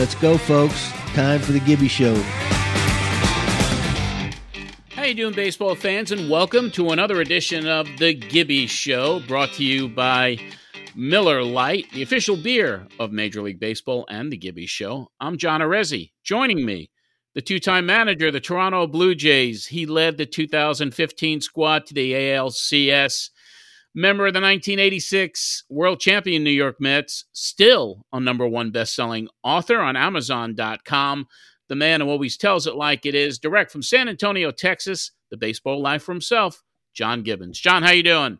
[0.00, 0.90] Let's go, folks.
[1.12, 2.14] Time for the Gibby Show.
[4.92, 6.10] How you doing, baseball fans?
[6.10, 10.38] And welcome to another edition of the Gibby Show, brought to you by
[10.96, 15.10] Miller Lite, the official beer of Major League Baseball and the Gibby Show.
[15.20, 16.12] I'm John Arezzi.
[16.24, 16.88] Joining me,
[17.34, 19.66] the two-time manager of the Toronto Blue Jays.
[19.66, 23.28] He led the 2015 squad to the ALCS
[23.94, 29.80] member of the 1986 world champion New York Mets, still a number one best-selling author
[29.80, 31.26] on Amazon.com.
[31.68, 35.36] The man who always tells it like it is, direct from San Antonio, Texas, the
[35.36, 36.62] baseball life for himself,
[36.94, 37.60] John Gibbons.
[37.60, 38.38] John, how you doing?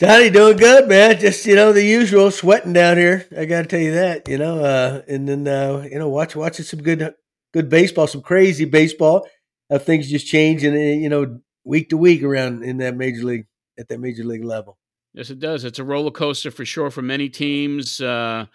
[0.00, 1.18] Johnny, doing good, man.
[1.18, 3.26] Just you know the usual, sweating down here.
[3.36, 4.64] I got to tell you that, you know.
[4.64, 7.14] Uh, and then uh, you know, watch watching some good
[7.52, 9.28] good baseball, some crazy baseball.
[9.68, 13.46] How things just change, and you know, week to week around in that major league
[13.80, 14.78] at that major league level.
[15.12, 15.64] Yes, it does.
[15.64, 18.00] It's a roller coaster for sure for many teams.
[18.00, 18.46] Uh,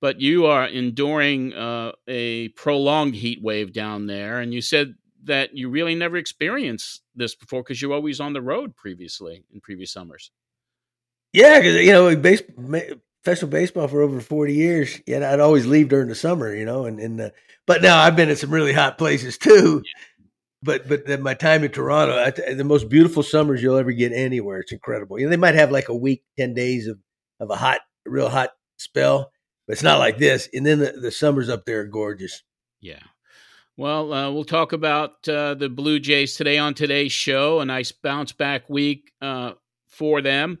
[0.00, 5.56] but you are enduring uh, a prolonged heat wave down there, and you said that
[5.56, 9.92] you really never experienced this before because you're always on the road previously in previous
[9.92, 10.30] summers.
[11.32, 12.42] Yeah, because you know, base,
[13.22, 15.00] professional baseball for over forty years.
[15.06, 17.30] Yeah, I'd always leave during the summer, you know, and and uh,
[17.66, 19.82] but now I've been at some really hot places too.
[19.82, 20.13] Yeah
[20.64, 24.60] but but my time in Toronto, the most beautiful summers you'll ever get anywhere.
[24.60, 25.18] It's incredible.
[25.18, 26.98] You know, they might have like a week, ten days of
[27.40, 29.30] of a hot, real hot spell,
[29.66, 30.48] but it's not like this.
[30.54, 32.42] And then the, the summers up there are gorgeous.
[32.80, 33.02] Yeah.
[33.76, 37.60] Well, uh, we'll talk about uh, the Blue Jays today on today's show.
[37.60, 39.52] A nice bounce back week uh,
[39.88, 40.58] for them.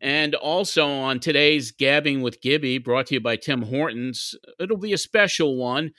[0.00, 4.34] And also on today's Gabbing with Gibby, brought to you by Tim Hortons.
[4.60, 5.92] It'll be a special one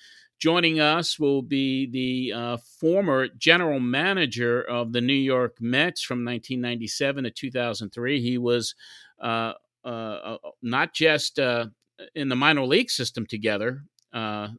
[0.46, 6.20] Joining us will be the uh, former general manager of the New York Mets from
[6.24, 8.22] 1997 to 2003.
[8.22, 8.76] He was
[9.20, 11.66] uh, uh, uh, not just uh,
[12.14, 14.50] in the minor league system together, uh,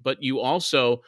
[0.00, 1.02] but you also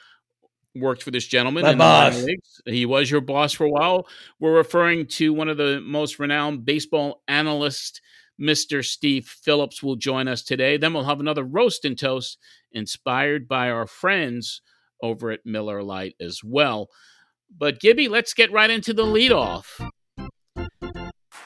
[0.74, 2.16] worked for this gentleman My in boss.
[2.16, 2.76] the minor.
[2.76, 4.08] He was your boss for a while.
[4.40, 8.00] We're referring to one of the most renowned baseball analysts
[8.40, 8.84] Mr.
[8.84, 10.76] Steve Phillips will join us today.
[10.76, 12.38] Then we'll have another roast and toast
[12.72, 14.60] inspired by our friends
[15.02, 16.88] over at Miller Lite as well.
[17.56, 19.90] But Gibby, let's get right into the leadoff.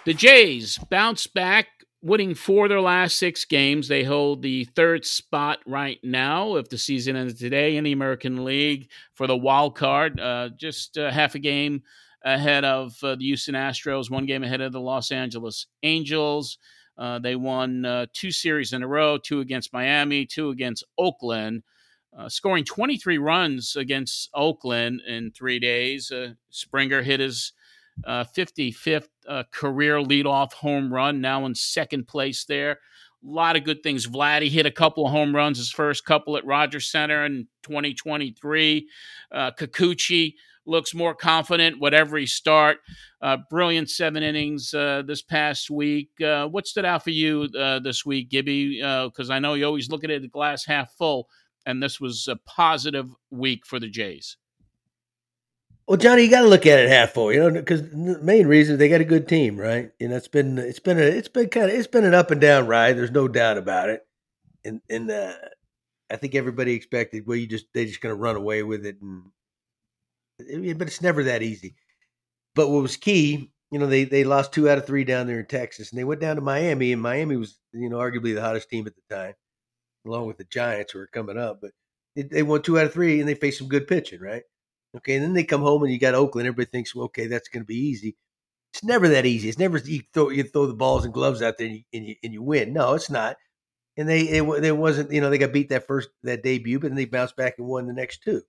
[0.04, 1.66] The Jays bounce back,
[2.00, 3.88] winning four of their last six games.
[3.88, 6.56] They hold the third spot right now.
[6.56, 10.96] If the season ends today in the American League for the wild card, uh, just
[10.96, 11.82] uh, half a game
[12.24, 16.58] ahead of uh, the Houston Astros, one game ahead of the Los Angeles Angels.
[16.98, 21.62] Uh, they won uh, two series in a row, two against Miami, two against Oakland,
[22.16, 26.10] uh, scoring 23 runs against Oakland in three days.
[26.10, 27.52] Uh, Springer hit his
[28.06, 32.72] 55th uh, uh, career leadoff home run, now in second place there.
[32.72, 32.76] A
[33.22, 34.06] lot of good things.
[34.06, 38.88] Vladdy hit a couple of home runs, his first couple at Rogers Center in 2023.
[39.32, 40.34] Kikuchi
[40.68, 42.78] looks more confident whatever he start.
[43.20, 46.10] Uh, brilliant seven innings uh, this past week.
[46.20, 48.78] Uh, what stood out for you uh, this week, Gibby?
[48.78, 51.28] Because uh, I know you always look at it the glass half full,
[51.66, 54.36] and this was a positive week for the Jays.
[55.88, 58.46] Well, Johnny, you got to look at it half full, you know, because the main
[58.46, 59.90] reason they got a good team, right?
[59.98, 62.40] Know, it's been it's been a it's been kind of it's been an up and
[62.40, 62.98] down ride.
[62.98, 64.06] There's no doubt about it,
[64.66, 65.32] and and uh,
[66.10, 69.00] I think everybody expected well, you just they just going to run away with it
[69.00, 69.30] and
[70.38, 71.74] but it's never that easy.
[72.54, 75.40] But what was key, you know, they they lost two out of three down there
[75.40, 78.40] in Texas, and they went down to Miami, and Miami was, you know, arguably the
[78.40, 79.34] hottest team at the time,
[80.06, 81.60] along with the Giants who were coming up.
[81.60, 81.72] But
[82.16, 84.42] they, they won two out of three, and they faced some good pitching, right?
[84.96, 86.48] Okay, and then they come home and you got Oakland.
[86.48, 88.16] Everybody thinks, well, okay, that's going to be easy.
[88.72, 89.48] It's never that easy.
[89.48, 92.06] It's never you throw you throw the balls and gloves out there and you, and
[92.06, 92.72] you, and you win.
[92.72, 93.36] No, it's not.
[93.96, 96.88] And they it, it wasn't you know they got beat that first that debut, but
[96.88, 98.42] then they bounced back and won the next two.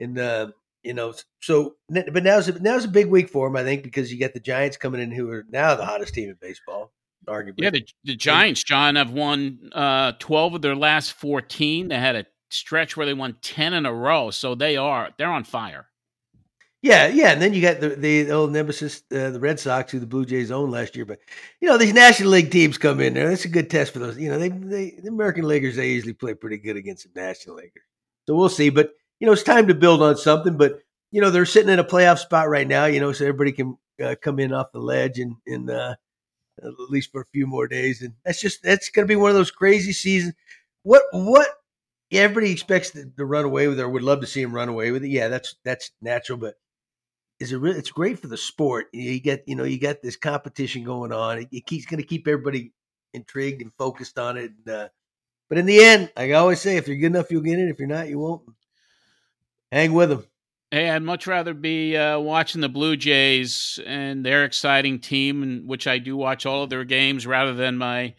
[0.00, 0.48] And uh,
[0.82, 4.12] you know, so but now's a, now's a big week for them, I think, because
[4.12, 6.92] you got the Giants coming in, who are now the hottest team in baseball,
[7.26, 7.54] arguably.
[7.58, 11.88] Yeah, the, the Giants, John, have won uh, twelve of their last fourteen.
[11.88, 15.30] They had a stretch where they won ten in a row, so they are they're
[15.30, 15.86] on fire.
[16.80, 19.98] Yeah, yeah, and then you got the the old nemesis, uh, the Red Sox, who
[19.98, 21.04] the Blue Jays owned last year.
[21.04, 21.18] But
[21.60, 23.28] you know these National League teams come in there.
[23.28, 24.16] That's a good test for those.
[24.16, 27.56] You know, they they the American Leaguers they usually play pretty good against the National
[27.56, 27.82] Leaguers.
[28.28, 28.70] So we'll see.
[28.70, 30.56] But you know, it's time to build on something.
[30.56, 30.80] But
[31.10, 32.86] you know, they're sitting in a playoff spot right now.
[32.86, 35.96] You know, so everybody can uh, come in off the ledge and uh,
[36.62, 38.02] at least for a few more days.
[38.02, 40.34] And that's just that's going to be one of those crazy seasons.
[40.82, 41.48] What what
[42.12, 44.90] everybody expects to, to run away with or would love to see him run away
[44.90, 45.10] with it.
[45.10, 46.54] Yeah, that's that's natural, but
[47.40, 48.86] is it really, it's great for the sport.
[48.92, 51.38] You get you know you got this competition going on.
[51.40, 52.72] It, it keeps going to keep everybody
[53.14, 54.52] intrigued and focused on it.
[54.66, 54.88] And, uh,
[55.48, 57.70] But in the end, like I always say, if you're good enough, you'll get it.
[57.70, 58.42] If you're not, you won't.
[59.70, 60.24] Hang with them.
[60.70, 65.86] Hey, I'd much rather be uh, watching the Blue Jays and their exciting team, which
[65.86, 68.14] I do watch all of their games, rather than my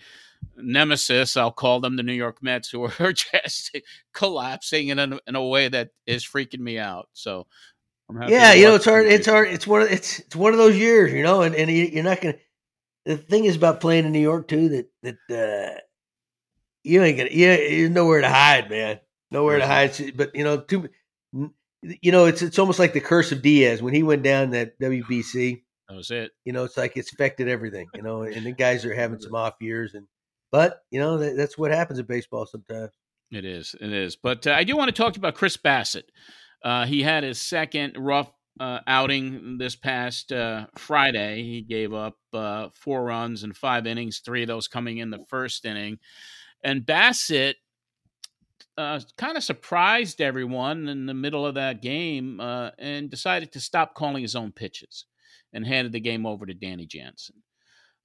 [0.58, 1.38] nemesis.
[1.38, 3.78] I'll call them the New York Mets, who are just
[4.14, 7.10] collapsing in a, in a way that is freaking me out.
[7.14, 7.46] So,
[8.28, 9.06] yeah, you know, it's hard.
[9.06, 9.50] It's hard.
[9.50, 9.84] It's one.
[9.84, 12.36] Of, it's it's one of those years, you know, and and you're not gonna.
[13.06, 14.70] The thing is about playing in New York too
[15.04, 15.80] that that uh,
[16.84, 17.30] you ain't gonna.
[17.32, 19.00] Yeah, there's nowhere to hide, man.
[19.30, 20.18] Nowhere to hide.
[20.18, 20.90] But you know, too
[21.82, 24.80] you know, it's it's almost like the curse of Diaz when he went down that
[24.80, 25.62] WBC.
[25.88, 26.32] That was it.
[26.46, 27.88] You know, it's like it's affected everything.
[27.96, 30.08] You know, and the guys are having some off years, and
[30.52, 32.92] but you know that, that's what happens in baseball sometimes.
[33.32, 34.16] It is, it is.
[34.16, 36.10] But uh, I do want to talk about Chris Bassitt.
[36.64, 41.44] Uh, he had his second rough uh, outing this past uh, Friday.
[41.44, 45.24] He gave up uh, four runs in five innings, three of those coming in the
[45.30, 46.00] first inning.
[46.64, 47.56] And Bassitt
[48.80, 53.60] uh, kind of surprised everyone in the middle of that game uh, and decided to
[53.60, 55.06] stop calling his own pitches
[55.52, 57.36] and handed the game over to Danny Jansen.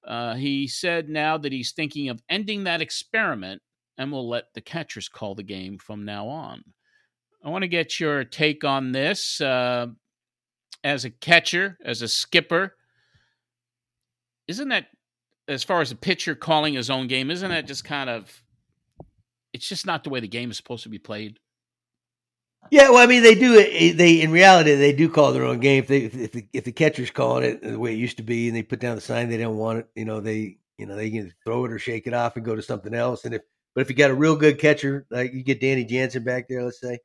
[0.05, 3.61] Uh, he said now that he's thinking of ending that experiment
[3.97, 6.61] and will let the catchers call the game from now on.
[7.43, 9.87] I want to get your take on this uh,
[10.83, 12.75] as a catcher, as a skipper.
[14.47, 14.87] Isn't that,
[15.47, 18.43] as far as a pitcher calling his own game, isn't that just kind of
[19.55, 21.39] it's just not the way the game is supposed to be played.
[22.71, 23.53] Yeah, well, I mean, they do.
[23.93, 25.83] They in reality they do call their own game.
[25.83, 28.47] If they if the, if the catcher's calling it the way it used to be,
[28.47, 30.95] and they put down the sign they don't want it, you know, they you know
[30.95, 33.23] they can throw it or shake it off and go to something else.
[33.23, 33.43] And if
[33.73, 36.63] but if you got a real good catcher, like you get Danny Jansen back there,
[36.63, 36.99] let's say,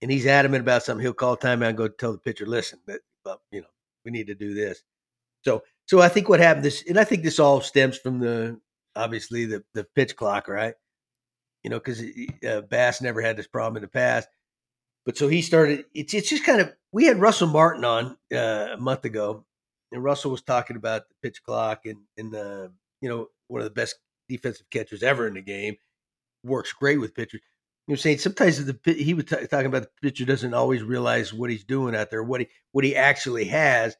[0.00, 3.00] and he's adamant about something, he'll call timeout and go tell the pitcher, listen, but,
[3.22, 3.66] but you know,
[4.04, 4.82] we need to do this.
[5.44, 8.58] So so I think what happened this, and I think this all stems from the
[8.96, 10.74] obviously the the pitch clock, right?
[11.62, 12.02] You know, because
[12.46, 14.28] uh, Bass never had this problem in the past.
[15.04, 15.84] But so he started.
[15.94, 19.44] It's it's just kind of we had Russell Martin on uh, a month ago,
[19.92, 22.68] and Russell was talking about the pitch clock and and uh,
[23.00, 23.96] you know one of the best
[24.28, 25.76] defensive catchers ever in the game,
[26.44, 27.40] works great with pitchers.
[27.86, 31.32] You know, saying sometimes the he was t- talking about the pitcher doesn't always realize
[31.32, 33.96] what he's doing out there, what he what he actually has,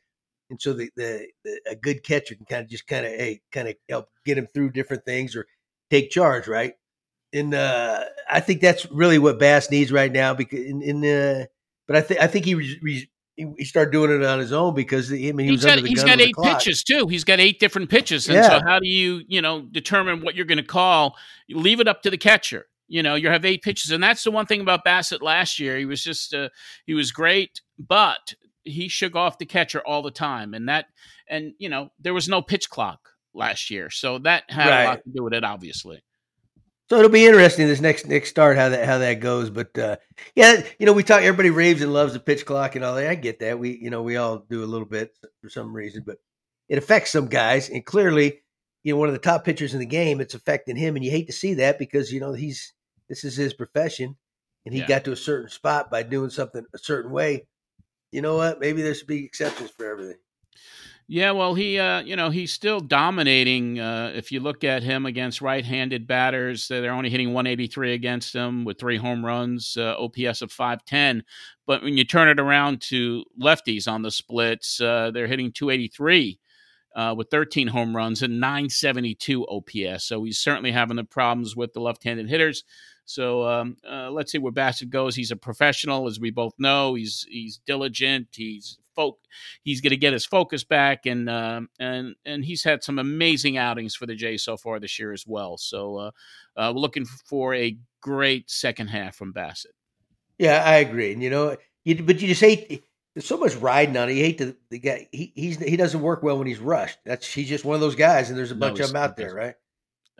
[0.50, 3.40] and so the, the, the a good catcher can kind of just kind of hey
[3.50, 5.46] kind of help get him through different things or
[5.90, 6.74] take charge, right?
[7.32, 10.34] And uh, I think that's really what Bass needs right now.
[10.34, 11.46] Because in, in uh,
[11.86, 15.12] but I think I think he, re- he started doing it on his own because
[15.12, 17.06] I mean he he's was got, he's got eight pitches too.
[17.08, 18.48] He's got eight different pitches, and yeah.
[18.48, 21.16] so how do you you know determine what you're going to call?
[21.46, 22.66] You leave it up to the catcher.
[22.88, 25.78] You know, you have eight pitches, and that's the one thing about Bassitt last year.
[25.78, 26.48] He was just uh,
[26.86, 28.34] he was great, but
[28.64, 30.86] he shook off the catcher all the time, and that
[31.28, 34.82] and you know there was no pitch clock last year, so that had right.
[34.82, 36.02] a lot to do with it, obviously.
[36.90, 39.48] So it'll be interesting this next next start how that how that goes.
[39.48, 39.98] But uh,
[40.34, 41.22] yeah, you know, we talk.
[41.22, 43.08] Everybody raves and loves the pitch clock and all that.
[43.08, 43.60] I get that.
[43.60, 46.16] We you know we all do a little bit for some reason, but
[46.68, 47.70] it affects some guys.
[47.70, 48.40] And clearly,
[48.82, 50.96] you know, one of the top pitchers in the game, it's affecting him.
[50.96, 52.72] And you hate to see that because you know he's
[53.08, 54.16] this is his profession,
[54.66, 54.88] and he yeah.
[54.88, 57.46] got to a certain spot by doing something a certain way.
[58.10, 58.58] You know what?
[58.58, 60.18] Maybe there should be exceptions for everything.
[61.12, 63.80] Yeah, well, he, uh, you know, he's still dominating.
[63.80, 68.64] Uh, if you look at him against right-handed batters, they're only hitting 183 against him
[68.64, 71.24] with three home runs, uh, OPS of 510.
[71.66, 76.38] But when you turn it around to lefties on the splits, uh, they're hitting 283
[76.94, 80.04] uh, with 13 home runs and 972 OPS.
[80.04, 82.62] So he's certainly having the problems with the left-handed hitters.
[83.04, 85.16] So um, uh, let's see where Bassitt goes.
[85.16, 86.94] He's a professional, as we both know.
[86.94, 88.28] He's he's diligent.
[88.32, 89.18] He's folk.
[89.62, 93.56] He's going to get his focus back, and uh, and and he's had some amazing
[93.56, 95.56] outings for the Jays so far this year as well.
[95.56, 96.10] So uh,
[96.56, 99.74] uh, we're looking for a great second half from Bassitt.
[100.38, 101.12] Yeah, I agree.
[101.12, 102.84] And you know, you, but you just hate.
[103.14, 104.14] There's so much riding on it.
[104.14, 105.08] You hate the, the guy.
[105.12, 106.98] He he's he doesn't work well when he's rushed.
[107.04, 109.16] That's he's just one of those guys, and there's a bunch no, of them out
[109.16, 109.54] there, right?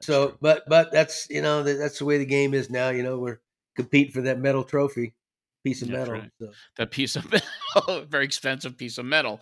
[0.03, 0.39] so, true.
[0.41, 2.91] but but that's you know that's the way the game is now.
[2.91, 3.41] You know, we're
[3.77, 5.15] competing for that medal trophy
[5.63, 6.15] piece of That's metal.
[6.15, 6.31] Right.
[6.39, 6.51] So.
[6.77, 9.41] That piece of metal, very expensive piece of metal.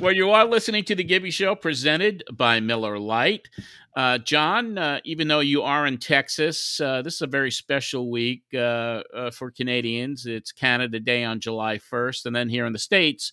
[0.00, 3.48] Well, you are listening to the Gibby Show, presented by Miller Lite.
[3.96, 8.10] Uh, John, uh, even though you are in Texas, uh, this is a very special
[8.10, 10.26] week uh, uh, for Canadians.
[10.26, 13.32] It's Canada Day on July 1st, and then here in the states.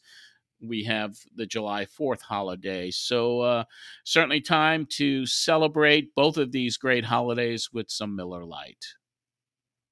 [0.65, 2.89] We have the July 4th holiday.
[2.89, 3.63] So, uh,
[4.05, 8.85] certainly time to celebrate both of these great holidays with some Miller Lite.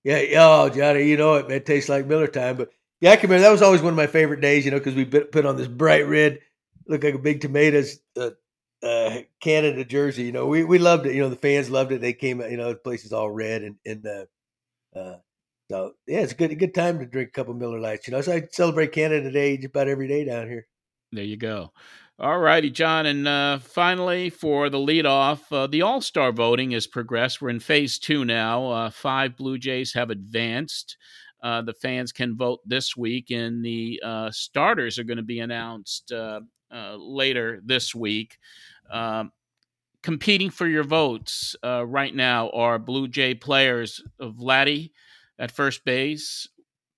[0.04, 1.58] Yeah, oh Johnny, you know it, man.
[1.58, 2.58] It tastes like Miller time.
[2.58, 2.70] But
[3.02, 4.96] yeah, I can remember that was always one of my favorite days, you know, because
[4.96, 6.40] we put on this bright red,
[6.88, 8.32] look like a big tomatoes, uh,
[8.84, 10.24] uh, Canada jersey.
[10.24, 11.14] You know, we we loved it.
[11.14, 12.02] You know, the fans loved it.
[12.02, 12.42] They came.
[12.42, 15.18] You know, the place is all red and and uh, uh,
[15.70, 18.08] so yeah, it's a good a good time to drink a couple Miller Lites.
[18.08, 20.68] You know, so I celebrate Canada Day just about every day down here.
[21.12, 21.72] There you go.
[22.20, 23.08] All righty, John.
[23.08, 27.42] And uh, finally, for the leadoff, uh, the All Star voting has progressed.
[27.42, 28.68] We're in phase two now.
[28.68, 30.98] Uh, five Blue Jays have advanced.
[31.42, 35.40] Uh, the fans can vote this week, and the uh, starters are going to be
[35.40, 36.42] announced uh,
[36.96, 38.38] later this week.
[38.92, 39.32] Um,
[40.04, 44.92] competing for your votes right now are Blue Jay players of Vladdy
[45.40, 46.48] at first base,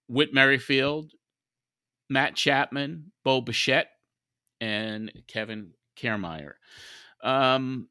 [0.10, 1.12] Whit Merrifield,
[2.10, 3.88] Matt Chapman, Bo Bichette,
[4.64, 6.54] and Kevin Kiermaier.
[7.22, 7.90] Um,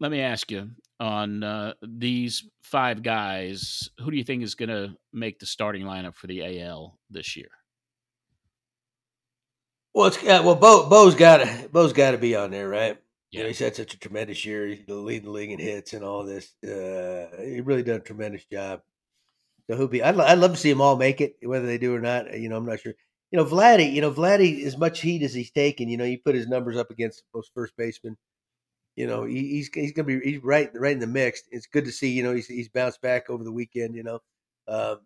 [0.00, 4.68] let me ask you on uh, these five guys, who do you think is going
[4.70, 7.48] to make the starting lineup for the AL this year?
[9.94, 12.98] Well, it's uh, well, Bo Bo's got to Bo's got to be on there, right?
[13.30, 14.66] Yeah, you know, he's had such a tremendous year.
[14.66, 16.52] He's leading the league in hits and all this.
[16.62, 18.82] Uh, he really done a tremendous job.
[19.68, 20.02] So who be?
[20.02, 22.38] I'd, I'd love to see them all make it, whether they do or not.
[22.38, 22.92] You know, I'm not sure.
[23.30, 23.92] You know, Vladdy.
[23.92, 24.64] You know, Vladdy.
[24.64, 27.50] As much heat as he's taken, you know, he put his numbers up against most
[27.54, 28.16] first basemen.
[28.96, 31.42] You know, he, he's he's gonna be he's right right in the mix.
[31.50, 32.12] It's good to see.
[32.12, 33.94] You know, he's he's bounced back over the weekend.
[33.94, 34.20] You know,
[34.68, 35.00] um,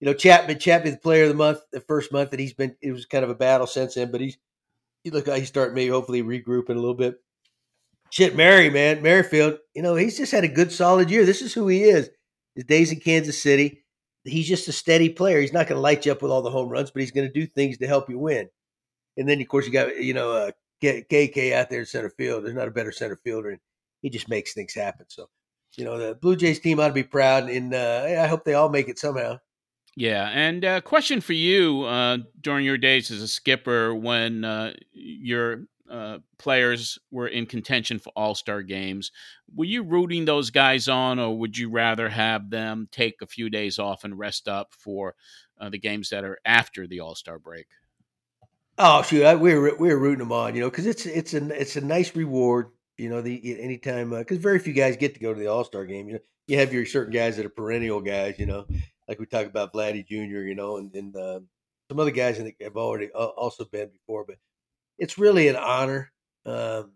[0.00, 2.76] you know Chapman Chapman the player of the month, the first month that he's been.
[2.82, 4.36] It was kind of a battle since then, but he's
[5.04, 7.16] he look like he's starting maybe hopefully regrouping a little bit.
[8.10, 9.58] Shit, Mary man, Merrifield.
[9.74, 11.24] You know, he's just had a good solid year.
[11.24, 12.10] This is who he is
[12.54, 13.84] his days in Kansas City.
[14.24, 15.40] He's just a steady player.
[15.40, 17.26] He's not going to light you up with all the home runs, but he's going
[17.26, 18.48] to do things to help you win.
[19.16, 20.50] And then, of course, you got you know uh,
[20.82, 22.44] KK out there in center field.
[22.44, 23.60] There's not a better center fielder, and
[24.02, 25.06] he just makes things happen.
[25.08, 25.28] So,
[25.76, 28.54] you know, the Blue Jays team ought to be proud, and uh, I hope they
[28.54, 29.38] all make it somehow.
[29.96, 34.74] Yeah, and uh, question for you uh, during your days as a skipper when uh,
[34.92, 39.10] your uh, players were in contention for All Star games.
[39.54, 43.50] Were you rooting those guys on, or would you rather have them take a few
[43.50, 45.14] days off and rest up for
[45.60, 47.66] uh, the games that are after the All Star break?
[48.78, 51.34] Oh shoot, I, we are we are rooting them on, you know, because it's it's
[51.34, 53.20] a it's a nice reward, you know.
[53.20, 56.08] The anytime because uh, very few guys get to go to the All Star game.
[56.08, 58.66] You know, you have your certain guys that are perennial guys, you know,
[59.06, 61.40] like we talk about Vladdy Jr., you know, and, and uh,
[61.88, 64.36] some other guys think have already uh, also been before, but
[64.98, 66.12] it's really an honor.
[66.44, 66.92] Um,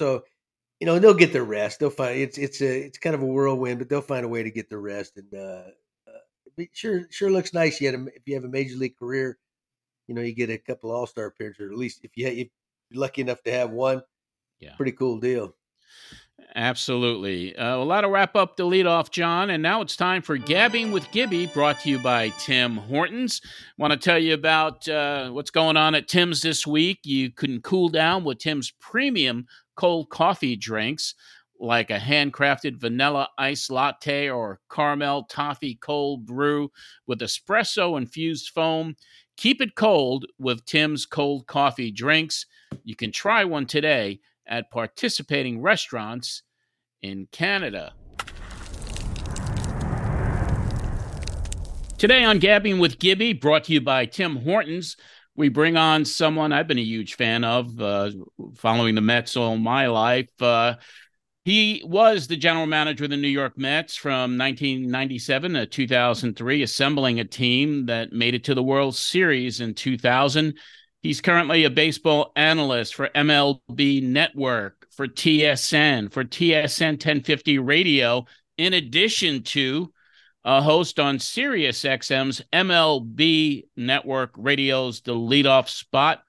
[0.00, 0.24] so,
[0.80, 1.80] you know, they'll get their rest.
[1.80, 4.42] They'll find it's it's a it's kind of a whirlwind, but they'll find a way
[4.42, 5.16] to get the rest.
[5.16, 5.62] And uh,
[6.06, 7.80] uh, sure sure looks nice.
[7.80, 9.38] You had a, if you have a major league career,
[10.06, 12.48] you know, you get a couple All Star appearances, or at least if you if
[12.90, 14.02] you're lucky enough to have one.
[14.60, 15.54] Yeah, pretty cool deal.
[16.56, 17.54] Absolutely.
[17.54, 19.50] Uh, well, that'll wrap up the leadoff, John.
[19.50, 23.42] And now it's time for Gabbing with Gibby, brought to you by Tim Hortons.
[23.76, 27.00] Want to tell you about uh, what's going on at Tim's this week.
[27.04, 29.46] You can cool down with Tim's premium
[29.76, 31.14] cold coffee drinks,
[31.60, 36.72] like a handcrafted vanilla ice latte or caramel toffee cold brew
[37.06, 38.96] with espresso infused foam.
[39.36, 42.46] Keep it cold with Tim's cold coffee drinks.
[42.82, 46.44] You can try one today at participating restaurants
[47.06, 47.92] in Canada.
[51.98, 54.96] Today on Gabbing with Gibby, brought to you by Tim Hortons,
[55.34, 58.10] we bring on someone I've been a huge fan of, uh,
[58.56, 60.30] following the Mets all my life.
[60.40, 60.76] Uh,
[61.44, 67.20] he was the general manager of the New York Mets from 1997 to 2003, assembling
[67.20, 70.58] a team that made it to the World Series in 2000.
[71.02, 78.24] He's currently a baseball analyst for MLB Network, for TSN, for TSN 1050 Radio,
[78.56, 79.92] in addition to
[80.44, 86.22] a host on Sirius XM's MLB Network Radio's The Leadoff Spot.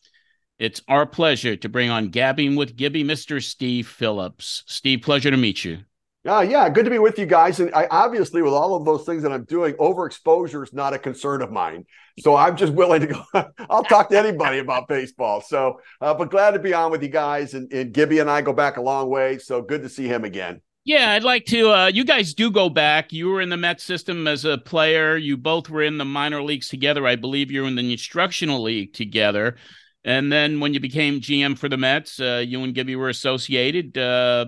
[0.59, 3.41] It's our pleasure to bring on Gabbing with Gibby, Mr.
[3.41, 4.63] Steve Phillips.
[4.67, 5.79] Steve, pleasure to meet you.
[6.25, 7.61] Yeah, yeah, good to be with you guys.
[7.61, 10.99] And I obviously, with all of those things that I'm doing, overexposure is not a
[10.99, 11.85] concern of mine.
[12.19, 13.23] So I'm just willing to go.
[13.69, 15.41] I'll talk to anybody about baseball.
[15.41, 17.53] So, uh, but glad to be on with you guys.
[17.53, 19.37] And, and Gibby and I go back a long way.
[19.37, 20.61] So good to see him again.
[20.83, 21.69] Yeah, I'd like to.
[21.69, 23.11] Uh, you guys do go back.
[23.11, 25.17] You were in the Met system as a player.
[25.17, 27.05] You both were in the minor leagues together.
[27.05, 29.57] I believe you were in the instructional league together.
[30.05, 33.97] And then when you became GM for the Mets, uh, you and Gibby were associated.
[33.97, 34.45] Uh,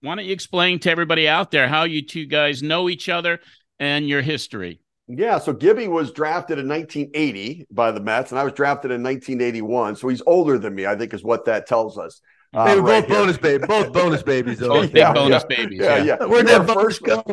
[0.00, 3.38] why don't you explain to everybody out there how you two guys know each other
[3.78, 4.80] and your history?
[5.16, 9.02] Yeah, so Gibby was drafted in 1980 by the Mets, and I was drafted in
[9.02, 9.96] 1981.
[9.96, 12.20] So he's older than me, I think, is what that tells us.
[12.52, 13.16] Uh, hey, we're right both here.
[13.18, 14.58] bonus baby, both bonus babies.
[14.58, 14.68] Though.
[14.68, 15.80] Both yeah, bonus yeah, babies.
[15.80, 16.16] Yeah, yeah.
[16.20, 16.26] yeah.
[16.26, 17.24] Where'd that first go?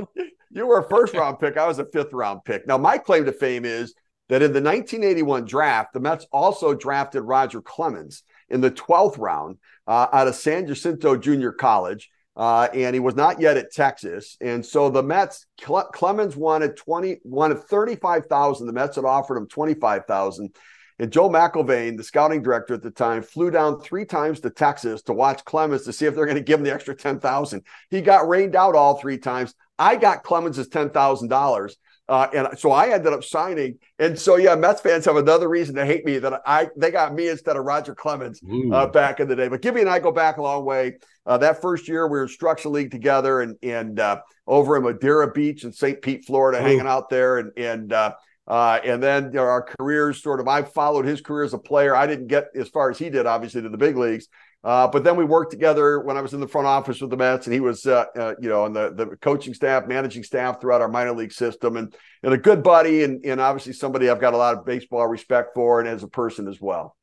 [0.51, 1.57] You were a first round pick.
[1.57, 2.67] I was a fifth round pick.
[2.67, 3.93] Now, my claim to fame is
[4.29, 9.57] that in the 1981 draft, the Mets also drafted Roger Clemens in the 12th round
[9.87, 12.09] uh, out of San Jacinto Junior College.
[12.37, 14.37] Uh, and he was not yet at Texas.
[14.39, 18.67] And so the Mets, Cle- Clemens wanted 20, wanted 35,000.
[18.67, 20.55] The Mets had offered him 25,000.
[20.99, 25.01] And Joe McIlvaine, the scouting director at the time, flew down three times to Texas
[25.03, 27.63] to watch Clemens to see if they're going to give him the extra 10,000.
[27.89, 29.55] He got rained out all three times.
[29.79, 31.75] I got Clemens's $10,000.
[32.09, 33.79] Uh, and so I ended up signing.
[33.99, 37.13] And so, yeah, Mets fans have another reason to hate me that I they got
[37.13, 38.39] me instead of Roger Clemens
[38.71, 39.49] uh, back in the day.
[39.49, 40.99] But Gibby and I go back a long way.
[41.27, 44.83] Uh, that first year, we were in Structure League together and and uh, over in
[44.83, 46.01] Madeira Beach in St.
[46.01, 46.63] Pete, Florida, Ooh.
[46.63, 47.37] hanging out there.
[47.37, 48.13] And and uh,
[48.47, 51.59] uh, and then you know, our careers sort of I followed his career as a
[51.59, 51.95] player.
[51.95, 54.29] I didn't get as far as he did, obviously, to the big leagues.
[54.63, 57.17] Uh, but then we worked together when I was in the front office with the
[57.17, 60.59] Mets, and he was, uh, uh, you know, on the, the coaching staff, managing staff
[60.59, 64.21] throughout our minor league system, and and a good buddy, and and obviously somebody I've
[64.21, 66.95] got a lot of baseball respect for, and as a person as well.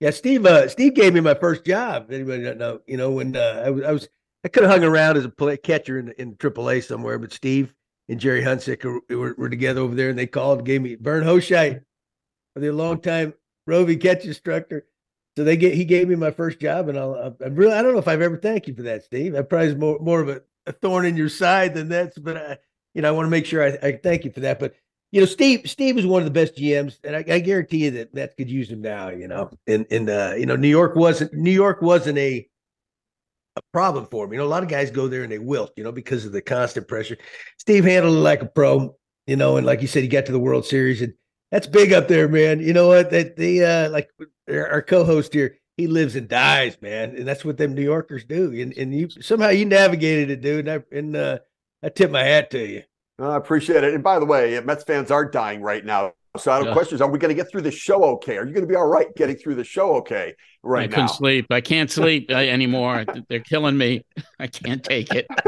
[0.00, 0.44] Yeah, Steve.
[0.44, 2.12] Uh, Steve gave me my first job.
[2.12, 2.80] Anybody know?
[2.86, 4.08] You know, when uh, I was, I was,
[4.44, 7.74] I could have hung around as a play, catcher in in AAA somewhere, but Steve
[8.08, 10.96] and Gerry Hunsicker were, were, were together over there, and they called and gave me
[10.96, 11.82] Vern Hoscheit,
[12.54, 13.34] the longtime
[13.68, 14.86] Rovi catch instructor
[15.36, 17.92] so they get he gave me my first job, and I'll I really I don't
[17.92, 19.34] know if I've ever thanked you for that, Steve.
[19.34, 22.58] I probably more more of a, a thorn in your side than that's, but I
[22.94, 24.58] you know I want to make sure I, I thank you for that.
[24.58, 24.74] But
[25.16, 27.90] you know, Steve Steve is one of the best GMs, and I, I guarantee you
[27.92, 29.08] that that could use him now.
[29.08, 32.46] You know, and and uh, you know New York wasn't New York wasn't a
[33.56, 34.34] a problem for him.
[34.34, 36.32] You know, a lot of guys go there and they wilt, you know, because of
[36.32, 37.16] the constant pressure.
[37.56, 38.94] Steve handled it like a pro,
[39.26, 41.14] you know, and like you said, he got to the World Series and
[41.50, 42.60] that's big up there, man.
[42.60, 43.10] You know what?
[43.10, 44.10] That the uh like
[44.50, 48.52] our co-host here, he lives and dies, man, and that's what them New Yorkers do.
[48.52, 50.68] And and you somehow you navigated it, dude.
[50.68, 51.38] And I, and, uh,
[51.82, 52.82] I tip my hat to you.
[53.18, 53.94] I appreciate it.
[53.94, 56.12] And by the way, Mets fans are dying right now.
[56.36, 56.72] So I have yeah.
[56.74, 57.00] questions.
[57.00, 58.36] Are we going to get through the show okay?
[58.36, 60.92] Are you going to be all right getting through the show okay right I now?
[60.92, 61.46] I couldn't sleep.
[61.50, 63.06] I can't sleep uh, anymore.
[63.28, 64.04] They're killing me.
[64.38, 65.26] I can't take it.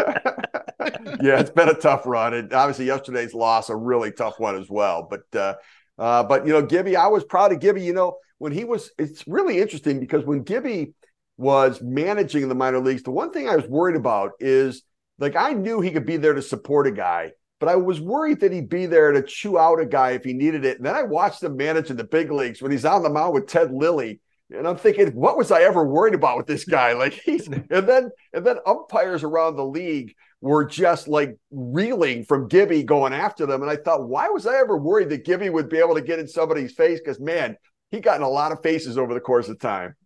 [1.22, 2.32] yeah, it's been a tough run.
[2.32, 5.06] And obviously yesterday's loss, a really tough one as well.
[5.08, 5.54] But uh,
[5.98, 7.82] uh, but you know, Gibby, I was proud of Gibby.
[7.82, 10.94] You know, when he was, it's really interesting because when Gibby
[11.36, 14.82] was managing the minor leagues, the one thing I was worried about is
[15.18, 18.40] like I knew he could be there to support a guy, but I was worried
[18.40, 20.76] that he'd be there to chew out a guy if he needed it.
[20.76, 23.34] And then I watched him manage in the big leagues when he's on the mound
[23.34, 24.20] with Ted Lilly.
[24.50, 26.92] And I'm thinking, what was I ever worried about with this guy?
[26.92, 32.46] Like he's and then and then umpires around the league were just like reeling from
[32.46, 33.62] Gibby going after them.
[33.62, 36.20] And I thought, why was I ever worried that Gibby would be able to get
[36.20, 37.00] in somebody's face?
[37.00, 37.56] Because man,
[37.90, 39.96] he got in a lot of faces over the course of time.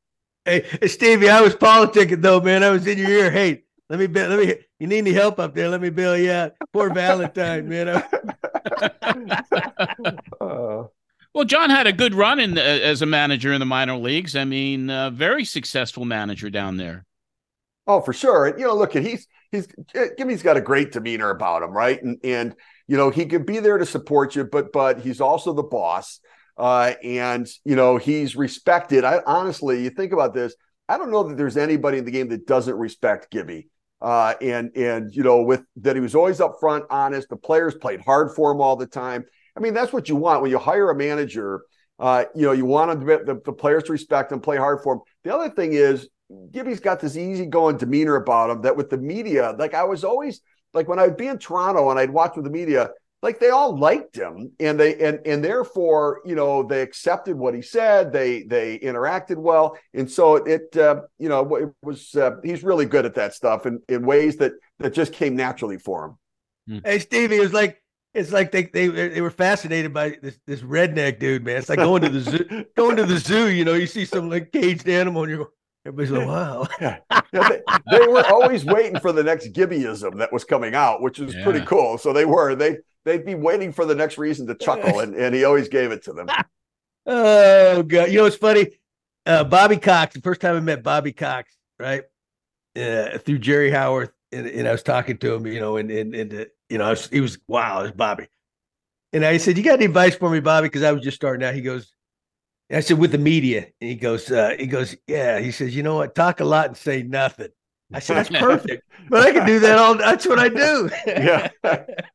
[0.45, 2.65] Hey, Stevie, I was politicking though, man.
[2.65, 3.31] I was in your ear.
[3.31, 3.63] Hey,
[3.93, 4.55] let me let me.
[4.79, 5.69] You need any help up there?
[5.69, 6.53] Let me bail you out.
[6.73, 7.89] Poor Valentine, man.
[7.89, 8.03] uh,
[11.35, 14.35] well, John had a good run in the, as a manager in the minor leagues.
[14.35, 17.05] I mean, uh, very successful manager down there.
[17.87, 18.47] Oh, for sure.
[18.47, 19.69] And you know, look, at he's he's
[20.17, 22.03] Gibby's got a great demeanor about him, right?
[22.03, 22.55] And and
[22.89, 26.19] you know, he could be there to support you, but but he's also the boss.
[26.57, 29.05] Uh, and you know, he's respected.
[29.05, 30.55] I honestly, you think about this,
[30.89, 33.69] I don't know that there's anybody in the game that doesn't respect Gibby.
[34.03, 37.29] Uh, and and you know, with that he was always up front, honest.
[37.29, 39.25] The players played hard for him all the time.
[39.57, 41.63] I mean, that's what you want when you hire a manager.
[42.01, 44.95] Uh, you know, you want to, the, the players to respect and play hard for
[44.95, 45.01] him.
[45.23, 46.09] The other thing is,
[46.51, 50.41] Gibby's got this easygoing demeanor about him that with the media, like I was always
[50.75, 52.91] like when I'd be in Toronto and I'd watch with the media,
[53.23, 57.55] like they all liked him and they and and therefore you know they accepted what
[57.55, 62.33] he said they they interacted well and so it uh, you know it was uh,
[62.43, 66.07] he's really good at that stuff in in ways that that just came naturally for
[66.07, 66.19] him
[66.69, 66.79] hmm.
[66.85, 67.79] hey stevie it was like
[68.15, 71.79] it's like they, they they were fascinated by this this redneck dude man it's like
[71.79, 74.89] going to the zoo going to the zoo you know you see some like caged
[74.89, 75.51] animal and you're going
[75.85, 76.69] Everybody's like, wow.
[76.81, 76.99] yeah.
[77.33, 81.35] they, they, were always waiting for the next Gibbyism that was coming out, which was
[81.35, 81.43] yeah.
[81.43, 81.99] pretty cool.
[81.99, 85.35] So they were, they they'd be waiting for the next reason to chuckle, and, and
[85.35, 86.29] he always gave it to them.
[87.07, 88.11] oh god.
[88.11, 88.69] You know it's funny?
[89.25, 92.03] Uh, Bobby Cox, the first time I met Bobby Cox, right?
[92.77, 96.15] Uh, through Jerry Howard, and, and, I was talking to him, you know, and and,
[96.15, 98.27] and uh, you know, was, he was wow, it was Bobby.
[99.13, 101.47] And I said, "You got any advice for me, Bobby?" Because I was just starting
[101.47, 101.55] out.
[101.55, 101.93] He goes,
[102.73, 103.67] I said, with the media.
[103.81, 105.39] And he goes, uh, he goes, yeah.
[105.41, 106.15] He says, you know what?
[106.15, 107.49] Talk a lot and say nothing.
[107.95, 108.85] I said, that's perfect.
[109.09, 109.97] but I can do that all.
[109.97, 110.91] That's what I do.
[111.07, 111.49] yeah.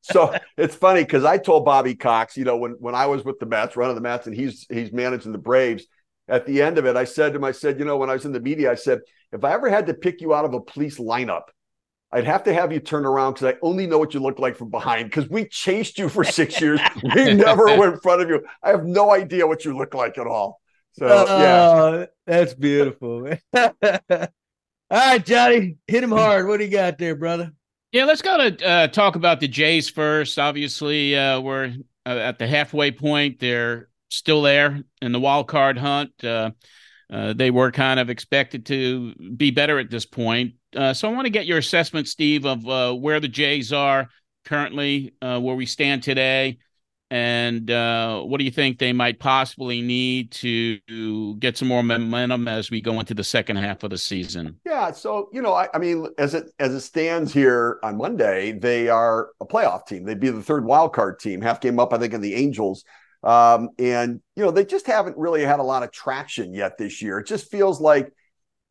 [0.02, 3.40] So it's funny because I told Bobby Cox, you know, when when I was with
[3.40, 5.86] the Mets, running the Mets, and he's he's managing the Braves.
[6.30, 8.13] At the end of it, I said to him, I said, you know, when I
[8.13, 9.00] was in the media, I said,
[9.32, 11.44] if I ever had to pick you out of a police lineup,
[12.12, 14.56] I'd have to have you turn around because I only know what you look like
[14.56, 16.80] from behind because we chased you for six years.
[17.16, 18.46] We never were in front of you.
[18.63, 20.62] I have no idea what you look like at all.
[20.94, 23.30] So yeah, oh, that's beautiful.
[24.89, 26.47] All right, Johnny, hit him hard.
[26.47, 27.52] What do you got there, brother?
[27.91, 30.39] Yeah, let's go to uh, talk about the Jays first.
[30.39, 31.73] Obviously, uh, we're
[32.06, 33.39] uh, at the halfway point.
[33.39, 36.12] They're still there in the wild card hunt.
[36.23, 36.52] Uh,
[37.12, 40.54] uh, they were kind of expected to be better at this point.
[40.73, 44.08] Uh, so I want to get your assessment, Steve, of uh, where the Jays are
[44.45, 46.60] currently, uh, where we stand today,
[47.10, 52.48] and uh, what do you think they might possibly need to get some more momentum
[52.48, 54.60] as we go into the second half of the season?
[54.65, 58.52] Yeah, so you know, I, I mean, as it as it stands here on Monday,
[58.52, 60.04] they are a playoff team.
[60.04, 62.84] They'd be the third wild card team, half game up, I think, in the Angels.
[63.24, 67.02] Um, and you know, they just haven't really had a lot of traction yet this
[67.02, 67.20] year.
[67.20, 68.12] It just feels like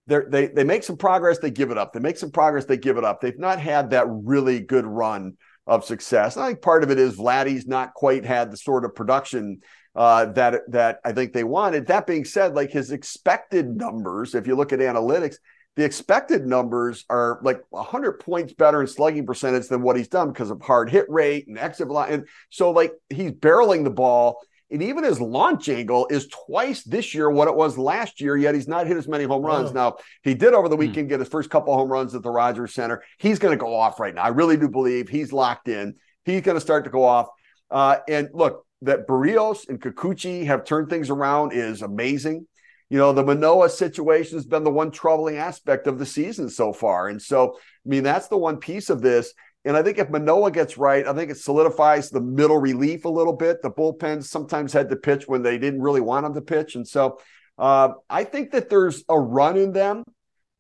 [0.07, 1.93] they they make some progress, they give it up.
[1.93, 3.21] They make some progress, they give it up.
[3.21, 6.37] They've not had that really good run of success.
[6.37, 9.61] I think part of it is Vladdy's not quite had the sort of production
[9.95, 11.87] uh, that that I think they wanted.
[11.87, 15.37] That being said, like his expected numbers, if you look at analytics,
[15.77, 20.29] the expected numbers are like 100 points better in slugging percentage than what he's done
[20.29, 22.15] because of hard hit rate and exit velocity.
[22.15, 24.39] And so, like, he's barreling the ball.
[24.71, 28.55] And even his launch angle is twice this year what it was last year, yet
[28.55, 29.73] he's not hit as many home runs.
[29.73, 30.81] Now, he did over the hmm.
[30.81, 33.03] weekend get his first couple home runs at the Rogers Center.
[33.19, 34.23] He's going to go off right now.
[34.23, 35.95] I really do believe he's locked in.
[36.25, 37.29] He's going to start to go off.
[37.71, 42.47] Uh, and look, that Berrios and Kikuchi have turned things around is amazing
[42.89, 46.73] you know, the Manoah situation has been the one troubling aspect of the season so
[46.73, 47.09] far.
[47.09, 49.33] And so, I mean, that's the one piece of this.
[49.67, 53.09] And I think if Manoah gets right, I think it solidifies the middle relief a
[53.09, 53.63] little bit.
[53.63, 56.77] The bullpens sometimes had to pitch when they didn't really want them to pitch.
[56.77, 57.19] And so
[57.59, 60.05] uh, I think that there's a run in them.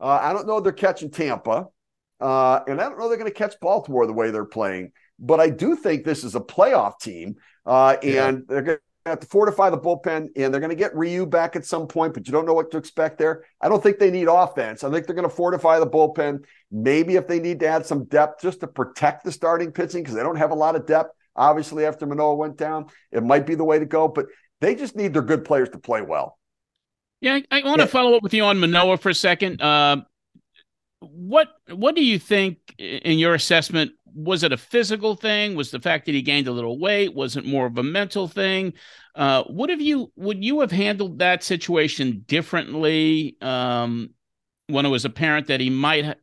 [0.00, 1.66] Uh, I don't know they're catching Tampa.
[2.20, 4.90] Uh, and I don't know they're going to catch Baltimore the way they're playing.
[5.20, 7.36] But I do think this is a playoff team.
[7.64, 8.32] Uh, and yeah.
[8.48, 8.78] they're going
[9.10, 12.14] have to fortify the bullpen, and they're going to get Ryu back at some point,
[12.14, 13.44] but you don't know what to expect there.
[13.60, 14.84] I don't think they need offense.
[14.84, 16.44] I think they're going to fortify the bullpen.
[16.70, 20.14] Maybe if they need to add some depth just to protect the starting pitching because
[20.14, 21.10] they don't have a lot of depth.
[21.36, 24.26] Obviously, after Manoah went down, it might be the way to go, but
[24.60, 26.38] they just need their good players to play well.
[27.20, 27.84] Yeah, I, I want yeah.
[27.84, 29.60] to follow up with you on Manoah for a second.
[29.60, 30.02] Uh,
[31.00, 35.54] what what do you think in your assessment was it a physical thing?
[35.54, 37.14] Was the fact that he gained a little weight?
[37.14, 38.72] Was it more of a mental thing?
[39.14, 44.10] Uh, would have you would you have handled that situation differently um,
[44.68, 46.14] when it was apparent that he might ha-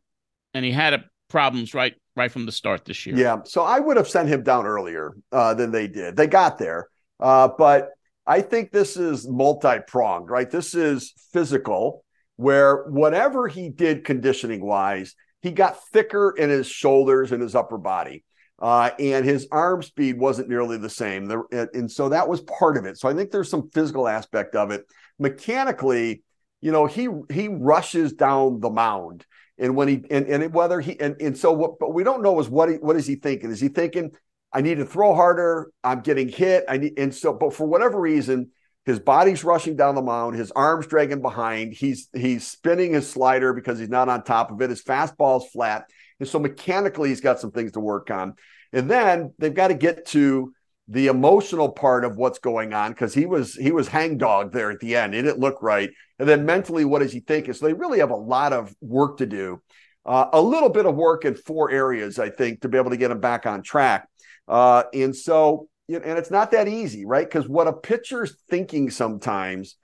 [0.55, 3.15] and he had problems right right from the start this year?
[3.15, 6.15] Yeah, so I would have sent him down earlier uh, than they did.
[6.17, 6.87] They got there,
[7.19, 7.89] uh, but
[8.25, 10.49] I think this is multi pronged, right?
[10.49, 12.03] This is physical,
[12.37, 17.77] where whatever he did conditioning wise he got thicker in his shoulders and his upper
[17.77, 18.23] body.
[18.59, 21.25] Uh, and his arm speed wasn't nearly the same.
[21.25, 22.97] The, and so that was part of it.
[22.97, 24.85] So I think there's some physical aspect of it.
[25.19, 26.23] Mechanically,
[26.61, 29.25] you know, he he rushes down the mound.
[29.57, 32.39] And when he and, and whether he and, and so what but we don't know
[32.39, 33.51] is what he, what is he thinking?
[33.51, 34.11] Is he thinking,
[34.53, 37.99] I need to throw harder, I'm getting hit, I need and so but for whatever
[37.99, 38.51] reason,
[38.85, 41.73] his body's rushing down the mound, his arms dragging behind.
[41.73, 44.69] He's he's spinning his slider because he's not on top of it.
[44.69, 45.85] His fastball's flat.
[46.19, 48.35] And so mechanically he's got some things to work on.
[48.73, 50.53] And then they've got to get to
[50.89, 54.79] the emotional part of what's going on because he was he was hangdog there at
[54.79, 55.15] the end.
[55.15, 55.89] It didn't look right.
[56.19, 57.53] And then mentally, what is he thinking?
[57.53, 59.61] So they really have a lot of work to do.
[60.05, 62.97] Uh, a little bit of work in four areas, I think, to be able to
[62.97, 64.09] get him back on track.
[64.45, 67.25] Uh, and so and it's not that easy, right?
[67.25, 69.75] Because what a pitcher's thinking sometimes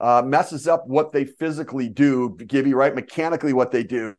[0.00, 4.14] uh, messes up what they physically do, give you right mechanically what they do.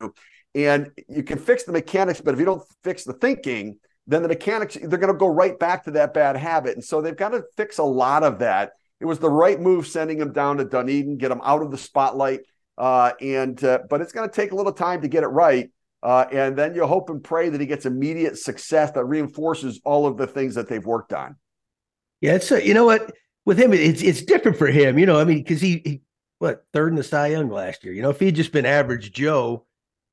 [0.55, 4.29] And you can fix the mechanics, but if you don't fix the thinking, then the
[4.29, 6.75] mechanics, they're going to go right back to that bad habit.
[6.75, 8.71] And so they've got to fix a lot of that.
[8.99, 11.77] It was the right move sending him down to Dunedin, get him out of the
[11.77, 12.41] spotlight.
[12.77, 15.69] Uh, and uh, but it's going to take a little time to get it right.
[16.03, 20.05] Uh, and then you hope and pray that he gets immediate success that reinforces all
[20.05, 21.35] of the things that they've worked on.
[22.21, 23.11] Yeah, it's a, you know what
[23.45, 24.99] with him it's it's different for him.
[24.99, 26.01] You know, I mean, because he, he
[26.39, 27.93] what third in the Cy Young last year.
[27.93, 29.65] You know, if he'd just been average Joe,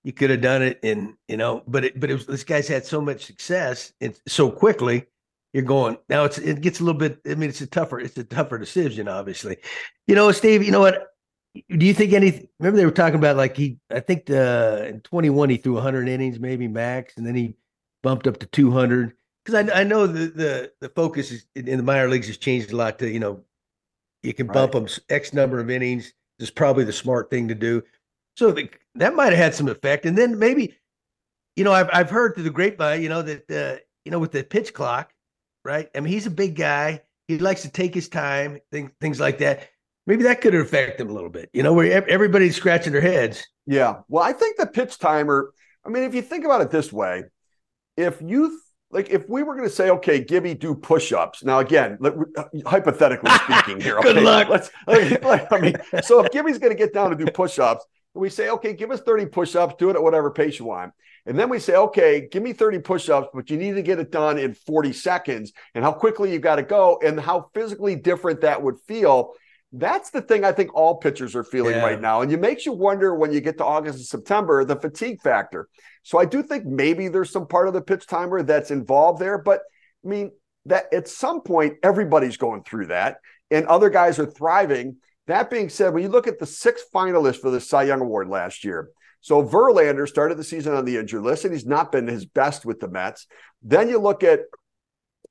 [0.05, 0.81] he could have done it.
[0.83, 4.19] And you know, but it, but it was, this guy's had so much success and
[4.27, 5.07] so quickly.
[5.53, 6.25] You're going now.
[6.25, 7.21] It's it gets a little bit.
[7.27, 8.01] I mean, it's a tougher.
[8.01, 9.59] It's a tougher decision, obviously.
[10.07, 10.65] You know, Steve.
[10.65, 11.14] You know what?
[11.55, 12.49] Do you think any?
[12.59, 13.79] Remember they were talking about like he?
[13.91, 17.55] I think the in 21 he threw 100 innings maybe max, and then he
[18.03, 19.15] bumped up to 200.
[19.45, 22.73] Because I, I know the the the focus is, in the minor leagues has changed
[22.73, 23.45] a lot to you know
[24.23, 24.87] you can bump right.
[24.87, 26.13] them X number of innings.
[26.41, 27.83] Is probably the smart thing to do.
[28.37, 30.77] So the, that might have had some effect, and then maybe
[31.55, 34.33] you know I've I've heard through the grapevine you know that uh, you know with
[34.33, 35.13] the pitch clock,
[35.65, 35.89] right?
[35.95, 37.03] I mean he's a big guy.
[37.29, 39.69] He likes to take his time, things things like that
[40.07, 41.51] maybe that could affect them a little bit.
[41.53, 43.47] You know, where everybody's scratching their heads.
[43.67, 44.01] Yeah.
[44.09, 45.53] Well, I think the pitch timer.
[45.85, 47.25] I mean, if you think about it this way,
[47.97, 48.59] if you
[48.91, 51.43] like if we were going to say, okay, Gibby, do push-ups.
[51.43, 54.49] Now, again, let, uh, hypothetically speaking, here, okay, good luck.
[54.49, 54.71] Let's.
[54.87, 58.51] Like, I mean, so if Gibby's going to get down to do push-ups, we say,
[58.51, 60.93] okay, give us thirty push-ups, do it at whatever pace you want,
[61.27, 64.13] and then we say, okay, give me thirty push-ups, but you need to get it
[64.13, 68.43] done in forty seconds, and how quickly you got to go, and how physically different
[68.43, 69.33] that would feel.
[69.77, 71.83] That's the thing I think all pitchers are feeling yeah.
[71.85, 74.77] right now, and it makes you wonder when you get to August and September the
[74.77, 75.69] fatigue factor.
[76.05, 79.37] So I do think maybe there's some part of the pitch timer that's involved there.
[79.37, 79.63] But
[80.05, 80.31] I mean,
[80.67, 83.17] that at some point, everybody's going through that,
[83.51, 84.99] and other guys are thriving.
[85.27, 88.29] That being said, when you look at the six finalists for the Cy Young Award
[88.29, 88.91] last year,
[89.23, 92.65] so Verlander started the season on the injured list, and he's not been his best
[92.65, 93.27] with the Mets.
[93.61, 94.41] Then you look at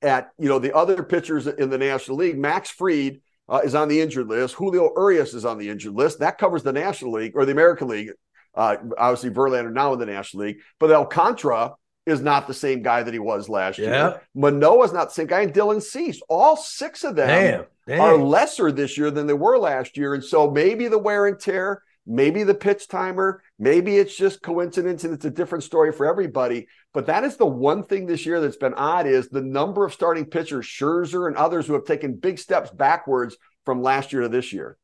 [0.02, 2.36] at you know the other pitchers in the National League.
[2.36, 4.54] Max Fried uh, is on the injured list.
[4.54, 6.20] Julio Urias is on the injured list.
[6.20, 8.10] That covers the National League or the American League.
[8.54, 11.74] Uh, obviously, Verlander now in the National League, but Alcantara
[12.06, 14.18] is not the same guy that he was last yeah.
[14.34, 14.84] year.
[14.84, 16.20] Is not the same guy, and Dylan Cease.
[16.28, 18.00] All six of them damn, damn.
[18.00, 21.38] are lesser this year than they were last year, and so maybe the wear and
[21.40, 26.06] tear, maybe the pitch timer, maybe it's just coincidence, and it's a different story for
[26.06, 26.66] everybody.
[26.92, 29.92] But that is the one thing this year that's been odd is the number of
[29.92, 34.28] starting pitchers, Scherzer and others, who have taken big steps backwards from last year to
[34.28, 34.78] this year.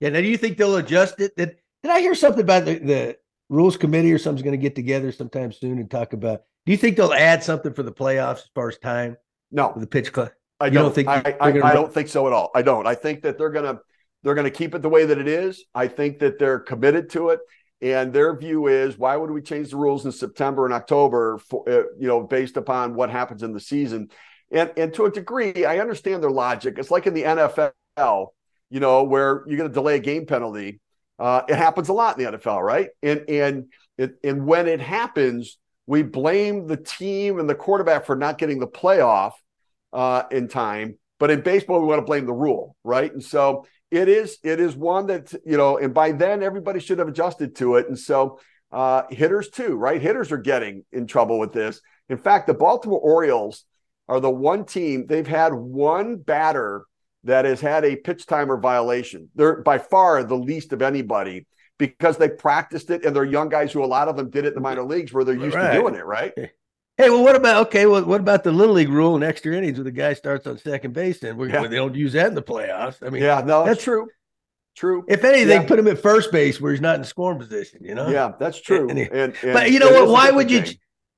[0.00, 0.10] Yeah.
[0.10, 1.36] Now, do you think they'll adjust it?
[1.36, 3.16] That did I hear something about the, the
[3.48, 6.42] rules committee or something's going to get together sometime soon and talk about?
[6.66, 9.16] Do you think they'll add something for the playoffs as far as time?
[9.50, 10.30] No, the pitch club.
[10.60, 11.08] I don't, don't, think.
[11.08, 12.50] I, I, I don't think so at all.
[12.54, 12.86] I don't.
[12.86, 13.78] I think that they're gonna
[14.22, 15.64] they're gonna keep it the way that it is.
[15.74, 17.40] I think that they're committed to it,
[17.82, 21.38] and their view is why would we change the rules in September and October?
[21.38, 24.10] For, uh, you know, based upon what happens in the season,
[24.50, 26.76] and and to a degree, I understand their logic.
[26.78, 28.28] It's like in the NFL,
[28.68, 30.80] you know, where you're going to delay a game penalty
[31.20, 32.88] uh, it happens a lot in the NFL, right?
[33.02, 33.66] And and
[33.98, 38.58] it, and when it happens, we blame the team and the quarterback for not getting
[38.58, 39.32] the playoff
[39.92, 40.98] uh, in time.
[41.18, 43.12] But in baseball, we want to blame the rule, right?
[43.12, 46.98] And so it is it is one that you know, and by then everybody should
[46.98, 47.88] have adjusted to it.
[47.88, 48.38] And so
[48.72, 50.00] uh, hitters too, right?
[50.00, 51.80] Hitters are getting in trouble with this.
[52.08, 53.64] In fact, the Baltimore Orioles
[54.08, 56.84] are the one team they've had one batter
[57.24, 59.28] that has had a pitch timer violation.
[59.34, 61.46] They're by far the least of anybody
[61.78, 64.48] because they practiced it and they're young guys who a lot of them did it
[64.48, 65.72] in the minor leagues where they're used right.
[65.72, 66.32] to doing it, right?
[67.00, 67.86] Hey, well, what about okay?
[67.86, 70.58] Well, what about the little league rule in extra innings where the guy starts on
[70.58, 71.66] second base and yeah.
[71.66, 72.98] they don't use that in the playoffs?
[73.02, 74.06] I mean, yeah, no, that's true.
[74.76, 75.06] True.
[75.08, 75.66] If anything, yeah.
[75.66, 77.80] put him at first base where he's not in scoring position.
[77.82, 78.10] You know.
[78.10, 78.90] Yeah, that's true.
[78.90, 80.08] And, and, and, but you know what?
[80.08, 80.62] Why would you?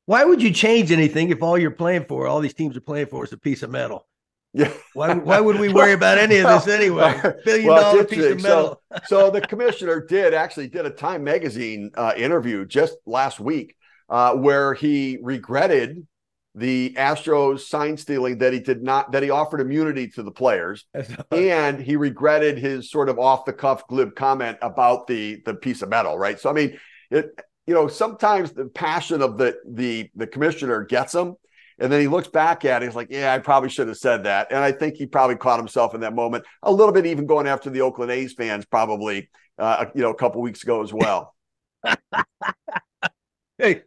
[0.07, 3.07] Why would you change anything if all you're playing for, all these teams are playing
[3.07, 4.07] for, is a piece of metal?
[4.53, 4.73] Yeah.
[4.95, 7.21] Why, why would we worry about any of this anyway?
[7.45, 8.81] Billion well, dollar piece of metal.
[8.93, 13.77] So, so, the commissioner did actually did a Time magazine uh, interview just last week
[14.13, 16.07] uh, where he regretted
[16.55, 20.85] the Astros sign stealing that he did not that he offered immunity to the players,
[21.31, 25.81] and he regretted his sort of off the cuff glib comment about the the piece
[25.81, 26.19] of metal.
[26.19, 26.39] Right.
[26.39, 26.79] So I mean,
[27.11, 31.37] it you know sometimes the passion of the the the commissioner gets him
[31.79, 32.87] and then he looks back at it.
[32.87, 34.49] He's like, yeah, I probably should have said that.
[34.51, 37.47] And I think he probably caught himself in that moment a little bit, even going
[37.47, 41.35] after the Oakland A's fans, probably, uh, you know, a couple weeks ago as well.
[43.59, 43.83] hey,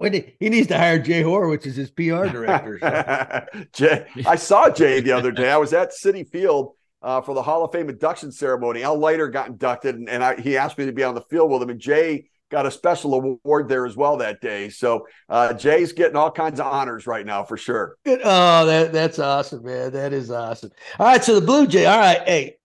[0.00, 2.78] he, needs to hire Jay Horwitz as his PR director.
[2.80, 3.64] So.
[3.72, 5.50] Jay, I saw Jay the other day.
[5.50, 8.82] I was at Citi Field uh, for the Hall of Fame induction ceremony.
[8.82, 11.50] Al Leiter got inducted, and, and I, he asked me to be on the field
[11.50, 11.70] with him.
[11.70, 14.68] And Jay got a special award there as well that day.
[14.68, 17.96] So uh, Jay's getting all kinds of honors right now for sure.
[18.04, 18.20] Good.
[18.24, 19.92] Oh, that that's awesome, man.
[19.92, 20.70] That is awesome.
[20.98, 21.86] All right, so the Blue Jay.
[21.86, 22.56] All right, hey,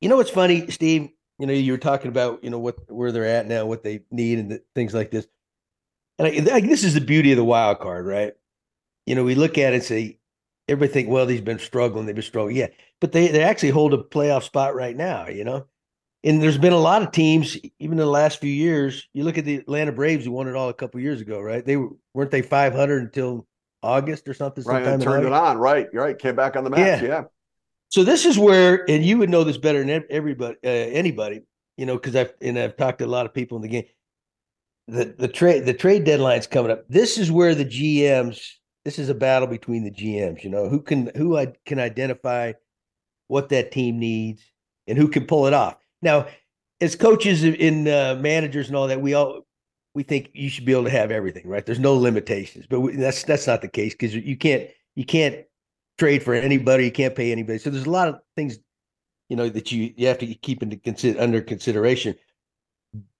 [0.00, 1.08] you know what's funny, Steve?
[1.38, 4.00] You know, you were talking about you know what where they're at now, what they
[4.10, 5.26] need, and the, things like this.
[6.18, 8.34] And I, I, this is the beauty of the wild card, right?
[9.06, 10.18] You know, we look at it and say,
[10.68, 12.68] everybody think, well, they've been struggling, they've been struggling, yeah,
[13.00, 15.28] but they they actually hold a playoff spot right now.
[15.28, 15.66] You know,
[16.22, 19.08] and there's been a lot of teams, even in the last few years.
[19.12, 21.64] You look at the Atlanta Braves, who won it all a couple years ago, right?
[21.64, 23.46] They were weren't they 500 until
[23.82, 24.64] August or something?
[24.64, 25.58] Right, and turned it on.
[25.58, 26.18] Right, you're right.
[26.18, 27.02] Came back on the match.
[27.02, 27.08] Yeah.
[27.08, 27.24] yeah.
[27.90, 31.42] So this is where, and you would know this better than everybody, uh, anybody,
[31.76, 33.84] you know, because I've and I've talked to a lot of people in the game.
[34.86, 36.84] The the trade the trade deadline's coming up.
[36.88, 38.50] This is where the GMs.
[38.84, 40.44] This is a battle between the GMs.
[40.44, 42.52] You know who can who I can identify
[43.28, 44.42] what that team needs
[44.86, 45.76] and who can pull it off.
[46.02, 46.26] Now,
[46.80, 49.46] as coaches and uh, managers and all that, we all
[49.94, 51.64] we think you should be able to have everything, right?
[51.64, 55.46] There's no limitations, but we, that's that's not the case because you can't you can't
[55.98, 57.58] trade for anybody, you can't pay anybody.
[57.58, 58.58] So there's a lot of things
[59.28, 62.14] you know that you you have to keep into consider under consideration.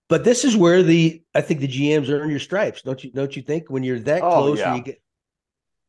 [0.09, 3.11] But this is where the I think the GMs earn your stripes, don't you?
[3.13, 4.59] Don't you think when you're that Oh, close?
[4.59, 4.69] yeah.
[4.75, 5.01] And you get,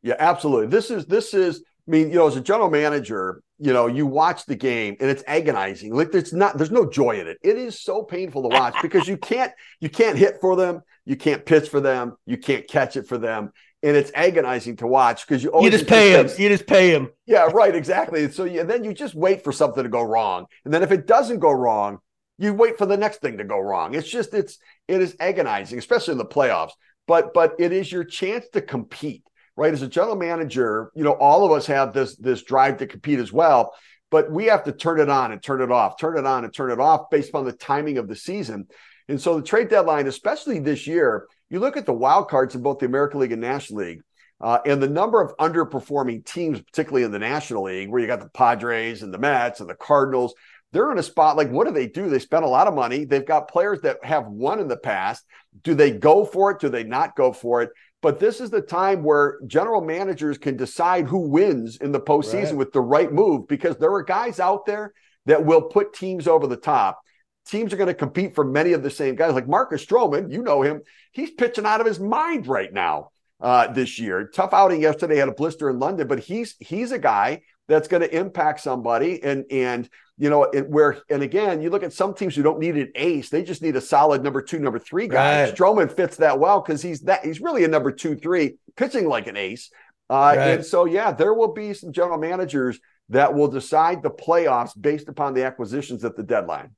[0.01, 0.67] Yeah, absolutely.
[0.67, 1.63] This is this is.
[1.87, 5.07] I mean, you know, as a general manager, you know, you watch the game and
[5.07, 5.93] it's agonizing.
[5.93, 7.37] Like there's not, there's no joy in it.
[7.43, 11.15] It is so painful to watch because you can't, you can't hit for them, you
[11.15, 13.51] can't pitch for them, you can't catch it for them,
[13.83, 16.27] and it's agonizing to watch because you always you just pay them.
[16.27, 17.11] think- You just pay them.
[17.27, 18.23] Yeah, right, exactly.
[18.23, 20.91] And so you, then you just wait for something to go wrong, and then if
[20.91, 21.99] it doesn't go wrong,
[22.37, 23.93] you wait for the next thing to go wrong.
[23.95, 26.71] It's just it's it is agonizing, especially in the playoffs.
[27.07, 29.23] But but it is your chance to compete,
[29.55, 29.73] right?
[29.73, 33.19] As a general manager, you know all of us have this this drive to compete
[33.19, 33.73] as well.
[34.11, 36.53] But we have to turn it on and turn it off, turn it on and
[36.53, 38.67] turn it off based on the timing of the season.
[39.07, 42.61] And so the trade deadline, especially this year, you look at the wild cards in
[42.61, 44.01] both the American League and National League.
[44.41, 48.19] Uh, and the number of underperforming teams, particularly in the National League, where you got
[48.19, 50.33] the Padres and the Mets and the Cardinals,
[50.75, 52.09] they're in a spot like, what do they do?
[52.09, 53.05] They spend a lot of money.
[53.05, 55.23] They've got players that have won in the past.
[55.63, 56.59] Do they go for it?
[56.59, 57.69] Do they not go for it?
[58.01, 62.43] But this is the time where general managers can decide who wins in the postseason
[62.43, 62.57] Right.
[62.57, 64.93] with the right move because there are guys out there
[65.27, 66.99] that will put teams over the top.
[67.47, 70.29] Teams are going to compete for many of the same guys, like Marcus Stroman.
[70.29, 70.81] You know him;
[71.13, 74.27] he's pitching out of his mind right now uh, this year.
[74.27, 78.01] Tough outing yesterday, had a blister in London, but he's he's a guy that's going
[78.01, 79.23] to impact somebody.
[79.23, 82.59] And and you know it, where and again, you look at some teams who don't
[82.59, 85.43] need an ace; they just need a solid number two, number three guy.
[85.43, 85.55] Right.
[85.55, 89.27] Stroman fits that well because he's that he's really a number two, three, pitching like
[89.27, 89.69] an ace.
[90.09, 90.37] Uh, Right.
[90.37, 95.09] And so, yeah, there will be some general managers that will decide the playoffs based
[95.09, 96.71] upon the acquisitions at the deadline.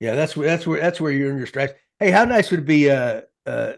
[0.00, 1.74] Yeah, that's where that's where that's where you earn your stripes.
[1.98, 3.74] Hey, how nice would it be, uh, uh,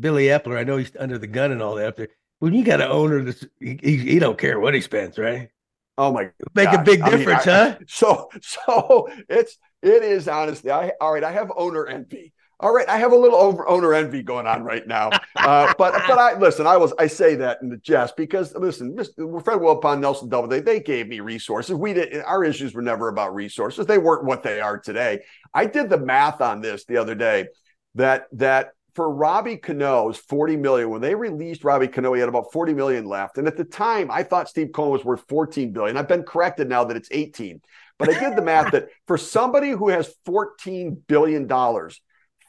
[0.00, 0.56] Billy Eppler?
[0.56, 2.08] I know he's under the gun and all that up there.
[2.38, 5.50] When you got an owner that's he, he, he don't care what he spends, right?
[5.98, 7.78] Oh my Make a big I mean, difference, I- huh?
[7.88, 10.70] So so it's it is honestly.
[10.70, 11.24] I all right.
[11.24, 12.32] I have owner envy.
[12.60, 15.10] All right, I have a little over, owner envy going on right now.
[15.36, 16.66] Uh, but but I listen.
[16.66, 19.44] I was I say that in the jest because listen, Mr.
[19.44, 21.76] Fred Wilpon, Nelson Doubleday, they gave me resources.
[21.76, 23.86] We did our issues were never about resources.
[23.86, 25.20] They weren't what they are today.
[25.54, 27.46] I did the math on this the other day
[27.94, 32.52] that that for Robbie Cano's 40 million, when they released Robbie Cano, he had about
[32.52, 33.38] 40 million left.
[33.38, 35.96] And at the time, I thought Steve Cohen was worth 14 billion.
[35.96, 37.60] I've been corrected now that it's 18.
[37.98, 42.00] But I did the math that for somebody who has 14 billion dollars,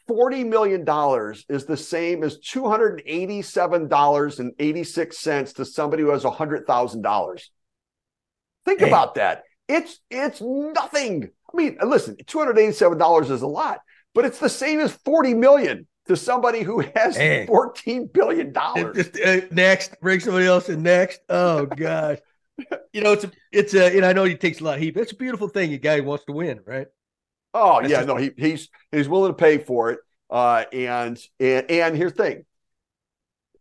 [0.08, 6.10] 40 million dollars is the same as 287 dollars and 86 cents to somebody who
[6.10, 7.50] has $100,000.
[8.66, 8.88] Think Hey.
[8.88, 9.44] about that.
[9.68, 11.30] It's it's nothing.
[11.52, 13.82] I mean, listen, $287 is a lot,
[14.14, 17.46] but it's the same as 40 million to somebody who has Hey.
[17.48, 18.98] 14 billion dollars.
[18.98, 21.22] Just, uh, next, bring somebody else in next.
[21.30, 22.18] Oh gosh,
[22.92, 24.82] you know it's a it's a you know I know it takes a lot of
[24.82, 25.72] heat, but it's a beautiful thing.
[25.74, 26.88] A guy who wants to win, right?
[27.54, 30.00] Oh That's yeah, just- no, he he's he's willing to pay for it.
[30.30, 32.46] Uh, and and and here's the thing: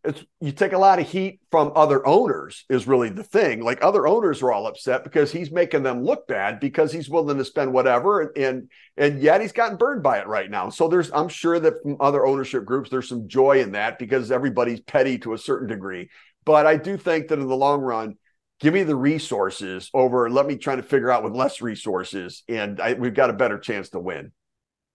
[0.09, 3.63] it's you take a lot of heat from other owners is really the thing.
[3.63, 7.37] Like other owners are all upset because he's making them look bad because he's willing
[7.37, 10.71] to spend whatever, and and, and yet he's gotten burned by it right now.
[10.71, 14.33] So there's I'm sure that from other ownership groups there's some joy in that because
[14.33, 16.09] everybody's petty to a certain degree.
[16.47, 18.17] But I do think that in the long run.
[18.61, 20.29] Give me the resources over.
[20.29, 23.57] Let me try to figure out with less resources, and I, we've got a better
[23.57, 24.33] chance to win.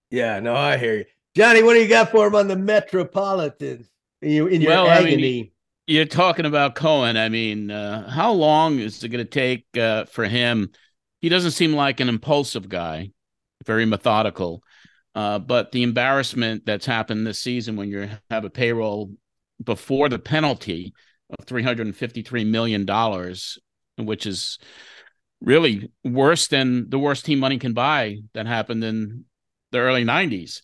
[0.10, 1.63] Yeah, no, I hear you, Johnny.
[1.63, 3.92] What do you got for him on the Metropolitans?
[4.23, 5.51] In your, in your Well, I mean,
[5.86, 7.17] You're talking about Cohen.
[7.17, 10.71] I mean, uh, how long is it going to take uh, for him?
[11.19, 13.12] He doesn't seem like an impulsive guy,
[13.65, 14.63] very methodical.
[15.13, 19.12] Uh, but the embarrassment that's happened this season when you have a payroll
[19.63, 20.93] before the penalty
[21.38, 22.86] of $353 million,
[23.97, 24.57] which is
[25.41, 29.25] really worse than the worst team money can buy that happened in
[29.71, 30.62] the early 90s.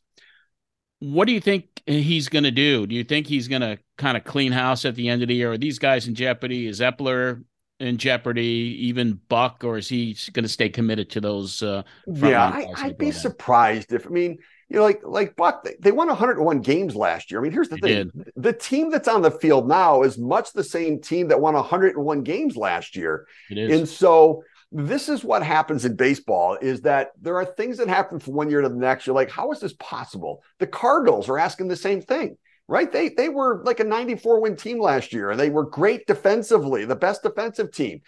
[0.99, 2.88] What do you think he's going to do?
[2.88, 5.36] Do you think he's going to kind of clean house at the end of the
[5.36, 5.52] year?
[5.52, 6.67] Are these guys in jeopardy?
[6.67, 7.43] Is Eppler
[7.80, 8.78] in jeopardy?
[8.82, 11.63] Even Buck, or is he going to stay committed to those?
[11.63, 14.37] Uh, Yeah, I, I'd be surprised if I mean,
[14.69, 17.40] you know, like like Buck, they, they won 101 games last year.
[17.40, 20.54] I mean, here's the They thing: the team that's on the field now is much
[20.54, 23.27] the same team that won 101 games last year.
[23.50, 23.79] It is.
[23.79, 28.19] And so this is what happens in baseball is that there are things that happen
[28.19, 29.07] from one year to the next.
[29.07, 30.43] You're like, how is this possible?
[30.59, 32.91] The Cardinals are asking the same thing, right?
[32.91, 36.85] They they were like a 94 win team last year, and they were great defensively,
[36.85, 38.01] the best defensive team.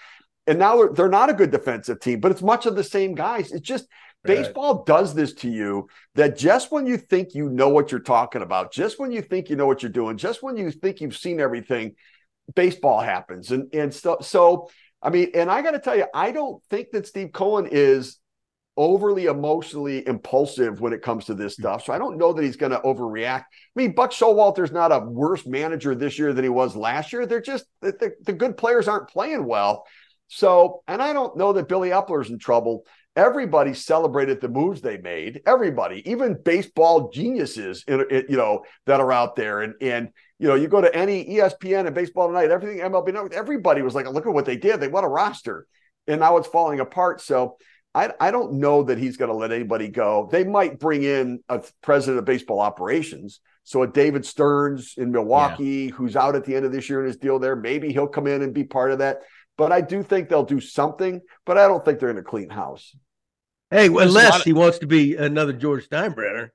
[0.48, 3.16] And now they're, they're not a good defensive team, but it's much of the same
[3.16, 3.52] guys.
[3.52, 3.88] It's just
[4.24, 4.38] Right.
[4.38, 8.44] baseball does this to you that just when you think you know what you're talking
[8.44, 11.18] about, just when you think you know what you're doing, just when you think you've
[11.18, 11.96] seen everything,
[12.54, 13.52] baseball happens.
[13.52, 14.70] And and so so
[15.02, 18.18] I mean, and I got to tell you, I don't think that Steve Cohen is
[18.78, 21.64] overly emotionally impulsive when it comes to this hmm.
[21.64, 21.86] stuff.
[21.86, 23.42] So I don't know that he's going to overreact.
[23.42, 23.46] I
[23.76, 27.26] mean, Buck Showalter's not a worse manager this year than he was last year.
[27.26, 29.86] They're just the, the good players aren't playing well.
[30.28, 32.86] So, and I don't know that Billy Eppler's in trouble.
[33.16, 35.42] Everybody celebrated the moves they made.
[35.46, 39.62] Everybody, even baseball geniuses, you know, that are out there.
[39.62, 40.10] And and
[40.40, 44.08] you know, you go to any ESPN and Baseball Tonight, everything MLB, everybody was like,
[44.08, 44.80] "Look at what they did.
[44.80, 45.68] They won a roster,"
[46.08, 47.22] and now it's falling apart.
[47.22, 47.58] So
[47.94, 50.30] I, I don't know that he's going to let anybody go.
[50.32, 53.42] They might bring in a president of baseball operations.
[53.64, 55.92] So a David Stearns in Milwaukee, yeah.
[55.92, 58.28] who's out at the end of this year in his deal there, maybe he'll come
[58.28, 59.22] in and be part of that.
[59.62, 62.50] But I do think they'll do something, but I don't think they're going to clean
[62.50, 62.96] house.
[63.70, 66.50] Hey, unless of- he wants to be another George Steinbrenner.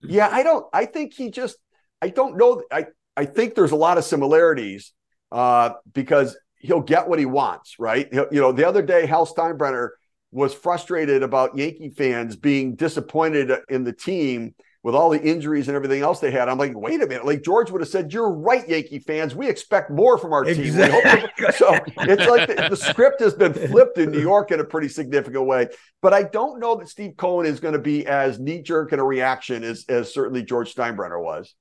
[0.00, 0.64] Yeah, I don't.
[0.72, 1.58] I think he just.
[2.00, 2.62] I don't know.
[2.72, 2.86] I
[3.18, 4.94] I think there's a lot of similarities
[5.30, 8.08] uh, because he'll get what he wants, right?
[8.10, 9.90] He'll, you know, the other day, Hal Steinbrenner
[10.32, 14.54] was frustrated about Yankee fans being disappointed in the team
[14.86, 16.48] with all the injuries and everything else they had.
[16.48, 17.26] I'm like, wait a minute.
[17.26, 19.34] Like George would have said, "You're right, Yankee fans.
[19.34, 21.22] We expect more from our exactly.
[21.22, 24.64] team." so it's like the, the, script has been flipped in New York in a
[24.64, 25.66] pretty significant way.
[26.02, 29.00] But I don't know that Steve Cohen is going to be as knee jerk in
[29.00, 31.52] a reaction as as certainly George Steinbrenner was.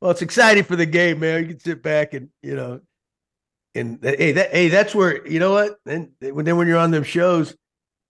[0.00, 1.42] Well, it's exciting for the game, man.
[1.42, 2.80] You can sit back and you know,
[3.76, 5.76] and hey, that hey, that's where you know what.
[5.84, 7.54] Then when then when you're on them shows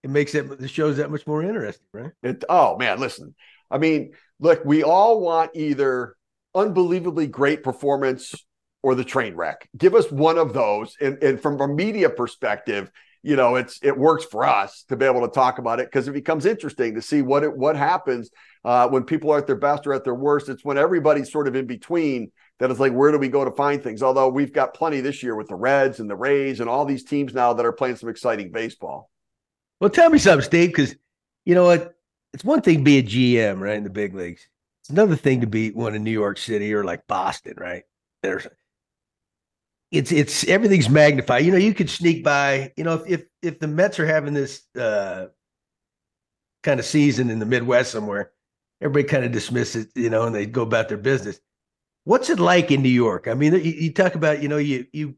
[0.02, 2.10] it makes it the shows that much more interesting, right?
[2.22, 3.34] It, oh man, listen.
[3.72, 6.14] I mean, look, we all want either
[6.54, 8.34] unbelievably great performance
[8.82, 9.68] or the train wreck.
[9.76, 10.96] Give us one of those.
[11.00, 12.90] And, and from a media perspective,
[13.22, 16.08] you know, it's it works for us to be able to talk about it because
[16.08, 18.30] it becomes interesting to see what it what happens
[18.64, 20.48] uh, when people are at their best or at their worst.
[20.48, 23.52] It's when everybody's sort of in between that it's like, where do we go to
[23.52, 24.02] find things?
[24.02, 27.04] Although we've got plenty this year with the Reds and the Rays and all these
[27.04, 29.08] teams now that are playing some exciting baseball.
[29.80, 30.96] Well, tell me something, Steve, because
[31.44, 31.94] you know what?
[32.32, 34.46] It's one thing to be a GM, right, in the big leagues.
[34.82, 37.84] It's another thing to be one in New York City or like Boston, right?
[38.22, 38.46] There's
[39.90, 41.44] it's it's everything's magnified.
[41.44, 42.72] You know, you could sneak by.
[42.76, 45.26] You know, if if, if the Mets are having this uh,
[46.62, 48.32] kind of season in the Midwest somewhere,
[48.80, 51.40] everybody kind of dismisses it, you know, and they go about their business.
[52.04, 53.28] What's it like in New York?
[53.28, 55.14] I mean, you, you talk about, you know, you you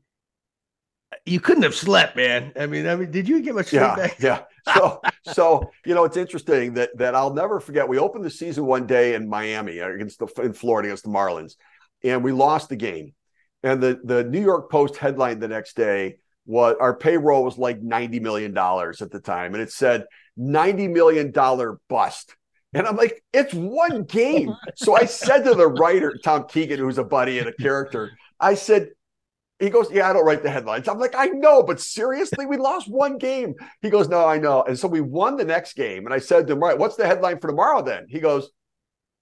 [1.24, 2.52] you couldn't have slept, man.
[2.58, 3.82] I mean, I mean, did you get much sleep?
[3.82, 4.16] Yeah, back?
[4.20, 4.42] yeah.
[4.72, 5.00] So,
[5.32, 7.88] so you know, it's interesting that that I'll never forget.
[7.88, 11.10] We opened the season one day in Miami uh, against the in Florida against the
[11.10, 11.56] Marlins,
[12.02, 13.14] and we lost the game.
[13.62, 17.82] And the the New York Post headline the next day was our payroll was like
[17.82, 20.06] ninety million dollars at the time, and it said
[20.36, 22.36] ninety million dollar bust.
[22.74, 24.52] And I'm like, it's one game.
[24.74, 28.10] So I said to the writer, Tom Keegan, who's a buddy and a character,
[28.40, 28.88] I said,
[29.58, 30.88] he goes, Yeah, I don't write the headlines.
[30.88, 33.54] I'm like, I know, but seriously, we lost one game.
[33.82, 34.62] He goes, No, I know.
[34.62, 36.04] And so we won the next game.
[36.04, 38.06] And I said to him, Right, what's the headline for tomorrow then?
[38.08, 38.50] He goes,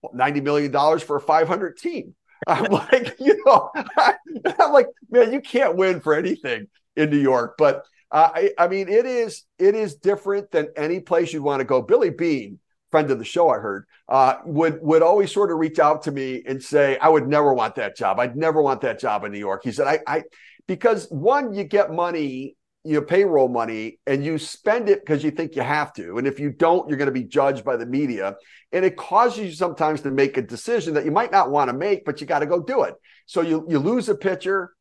[0.03, 2.15] well, $90 million for a 500 team.
[2.47, 4.15] I'm like, you know, I,
[4.59, 6.67] am like, man, you can't win for anything
[6.97, 7.55] in New York.
[7.57, 11.61] But uh, I, I mean, it is it is different than any place you'd want
[11.61, 11.81] to go.
[11.81, 12.59] Billy Beane
[12.93, 16.13] friend of the show, I heard, uh, would would always sort of reach out to
[16.13, 18.21] me and say, "I would never want that job.
[18.21, 20.23] I'd never want that job in New York." He said, "I, I
[20.69, 25.57] because one, you get money, you payroll money, and you spend it because you think
[25.57, 28.37] you have to, and if you don't, you're going to be judged by the media,
[28.71, 31.77] and it causes you sometimes to make a decision that you might not want to
[31.77, 32.95] make, but you got to go do it.
[33.27, 34.73] So you you lose a pitcher."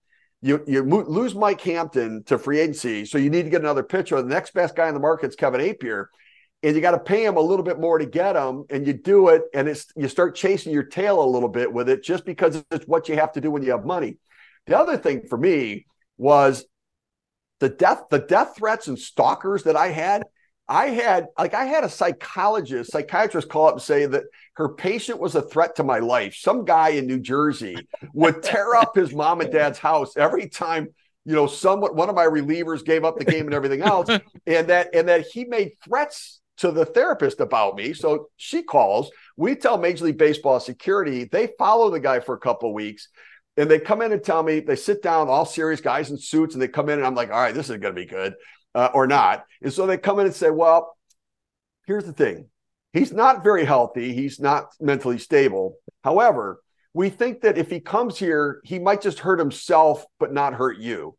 [0.43, 4.19] You, you lose Mike Hampton to free agency, so you need to get another pitcher.
[4.19, 6.05] The next best guy in the market is Kevin Appier
[6.63, 8.93] and you got to pay them a little bit more to get them and you
[8.93, 12.25] do it and it's you start chasing your tail a little bit with it just
[12.25, 14.17] because it's what you have to do when you have money.
[14.67, 15.85] The other thing for me
[16.17, 16.65] was
[17.59, 20.23] the death the death threats and stalkers that i had
[20.67, 24.23] i had like i had a psychologist psychiatrist call up and say that
[24.55, 26.35] her patient was a threat to my life.
[26.35, 27.75] Some guy in new jersey
[28.13, 30.89] would tear up his mom and dad's house every time
[31.25, 34.09] you know somewhat one of my relievers gave up the game and everything else
[34.45, 37.93] and that and that he made threats to the therapist about me.
[37.93, 39.11] So she calls.
[39.37, 43.09] We tell Major League Baseball security, they follow the guy for a couple weeks
[43.57, 46.55] and they come in and tell me, they sit down, all serious guys in suits,
[46.55, 48.33] and they come in and I'm like, all right, this is going to be good
[48.73, 49.43] uh, or not.
[49.61, 50.95] And so they come in and say, well,
[51.85, 52.47] here's the thing.
[52.93, 54.13] He's not very healthy.
[54.13, 55.75] He's not mentally stable.
[56.03, 56.61] However,
[56.93, 60.77] we think that if he comes here, he might just hurt himself, but not hurt
[60.77, 61.17] you.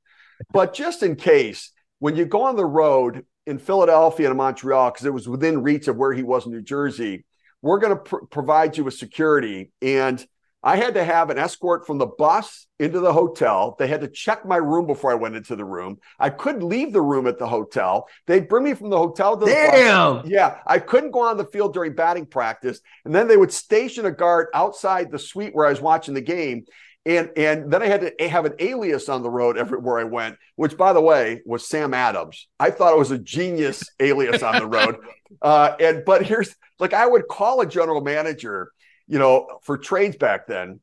[0.52, 5.06] But just in case, when you go on the road, in Philadelphia and Montreal because
[5.06, 7.24] it was within reach of where he was in New Jersey.
[7.60, 10.24] We're going to pr- provide you with security, and
[10.64, 13.74] I had to have an escort from the bus into the hotel.
[13.78, 15.98] They had to check my room before I went into the room.
[16.20, 18.08] I couldn't leave the room at the hotel.
[18.26, 20.18] They'd bring me from the hotel to the Damn.
[20.18, 20.26] bus.
[20.28, 22.80] Yeah, I couldn't go on the field during batting practice.
[23.04, 26.20] And then they would station a guard outside the suite where I was watching the
[26.20, 26.64] game.
[27.04, 30.36] And and then I had to have an alias on the road everywhere I went,
[30.54, 32.46] which by the way was Sam Adams.
[32.60, 34.98] I thought it was a genius alias on the road.
[35.40, 38.70] Uh, and but here's like I would call a general manager
[39.12, 40.80] you know, for trades back then.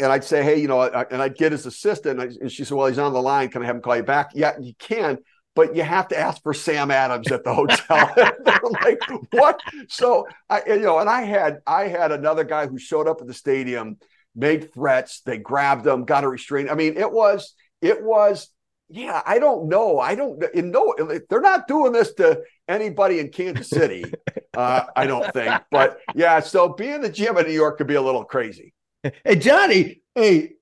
[0.00, 2.18] And I'd say, hey, you know, I, and I'd get his assistant.
[2.18, 3.48] And, I, and, she said, well, he's on the line.
[3.48, 4.30] Can I have him call you back?
[4.34, 5.18] Yeah, you can,
[5.54, 8.12] but you have to ask for Sam Adams at the hotel.
[8.16, 8.98] They're like,
[9.30, 9.60] what?
[9.86, 13.28] So I, you know, and I had, I had another guy who showed up at
[13.28, 13.98] the stadium,
[14.34, 15.20] made threats.
[15.20, 16.70] They grabbed him, got a restraint.
[16.70, 18.50] I mean, it was, it was
[18.88, 19.98] yeah, I don't know.
[19.98, 20.94] I don't in no
[21.28, 24.04] they're not doing this to anybody in Kansas City.
[24.56, 25.62] uh, I don't think.
[25.70, 28.74] But yeah, so being the GM in New York could be a little crazy.
[29.02, 30.52] Hey Johnny, hey,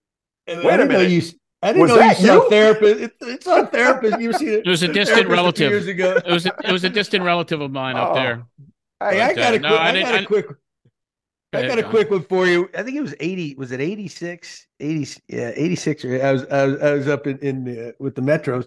[0.47, 1.11] wait a minute.
[1.11, 1.23] You,
[1.63, 3.01] I didn't was know you saw a therapist.
[3.01, 4.21] It, it's a therapist.
[4.21, 4.67] You see it.
[4.67, 5.71] It was a distant relative.
[5.71, 6.17] Years ago.
[6.25, 8.03] It was a, it was a distant relative of mine oh.
[8.03, 8.47] up there.
[9.01, 9.63] Hey, but, I got uh, a quick.
[9.63, 10.47] No, I, I got a quick.
[11.53, 12.69] I got a quick one for you.
[12.75, 13.57] I think it was 80.
[13.57, 14.67] Was it 86?
[14.81, 16.05] 80, yeah, 86.
[16.05, 18.67] Or I was, I was, I was up in, in uh, with the Metros.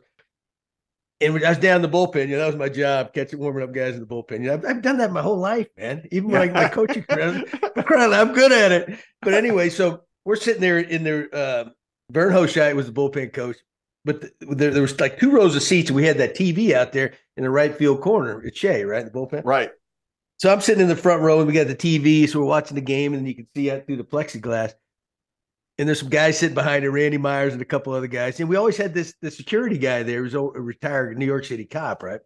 [1.21, 2.27] And I was down the bullpen.
[2.27, 4.41] You know, that was my job, catching, warming up guys in the bullpen.
[4.41, 6.07] You know, I've, I've done that my whole life, man.
[6.11, 7.43] Even like my, coaching career,
[7.75, 8.99] I'm good at it.
[9.21, 11.29] But anyway, so we're sitting there in there.
[11.33, 11.65] Uh,
[12.11, 13.57] Vern Hoscheit was the bullpen coach,
[14.03, 16.73] but the, there, there was like two rows of seats, and we had that TV
[16.73, 19.05] out there in the right field corner at Shea, right?
[19.05, 19.71] The bullpen, right.
[20.37, 22.75] So I'm sitting in the front row and we got the TV, so we're watching
[22.75, 24.73] the game, and you can see out through the plexiglass.
[25.77, 28.39] And there's some guys sitting behind it, Randy Myers and a couple other guys.
[28.39, 31.65] And we always had this the security guy there, who's a retired New York City
[31.65, 32.21] cop, right?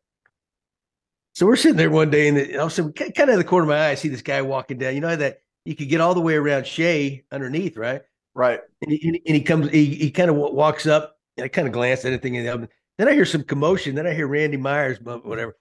[1.34, 3.64] So we're sitting there one day, and all of a sudden, kind of the corner
[3.64, 4.96] of my eye, I see this guy walking down.
[4.96, 8.02] You know that you could get all the way around Shea underneath, right?
[8.34, 8.60] Right.
[8.82, 11.74] And he, and he comes, he, he kind of walks up, and I kind of
[11.74, 12.70] glance at anything in um, the oven.
[12.98, 13.96] Then I hear some commotion.
[13.96, 15.56] Then I hear Randy Myers, whatever.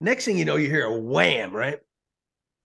[0.00, 1.78] Next thing you know, you hear a wham, right?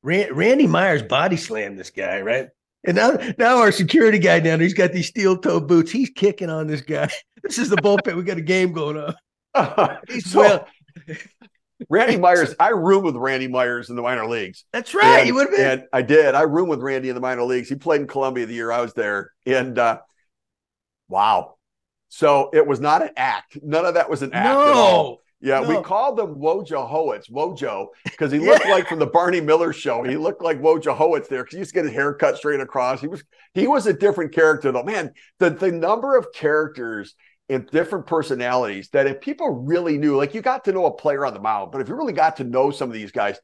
[0.03, 2.49] Randy Myers body slammed this guy, right?
[2.85, 5.91] And now, now our security guy down there, he's got these steel toe boots.
[5.91, 7.09] He's kicking on this guy.
[7.43, 8.17] This is the bullpen.
[8.17, 9.15] We got a game going on.
[9.53, 10.67] Uh, he's so, well.
[11.89, 14.65] Randy Myers, I roomed with Randy Myers in the minor leagues.
[14.73, 15.19] That's right.
[15.19, 15.79] And, you would have been.
[15.79, 16.35] And I did.
[16.35, 17.69] I roomed with Randy in the minor leagues.
[17.69, 19.31] He played in Columbia the year I was there.
[19.45, 19.99] And uh,
[21.07, 21.55] wow.
[22.09, 23.59] So it was not an act.
[23.61, 25.19] None of that was an act no.
[25.39, 25.69] Yeah, no.
[25.69, 28.71] we called him Wojciehowicz, Wojo, because he looked yeah.
[28.71, 30.03] like from the Barney Miller show.
[30.03, 33.01] He looked like Wojciehowicz there because he used to get his hair cut straight across.
[33.01, 33.23] He was
[33.53, 34.83] he was a different character though.
[34.83, 37.13] Man, the, the number of characters
[37.49, 41.25] and different personalities that if people really knew, like you got to know a player
[41.25, 43.39] on the mound, but if you really got to know some of these guys,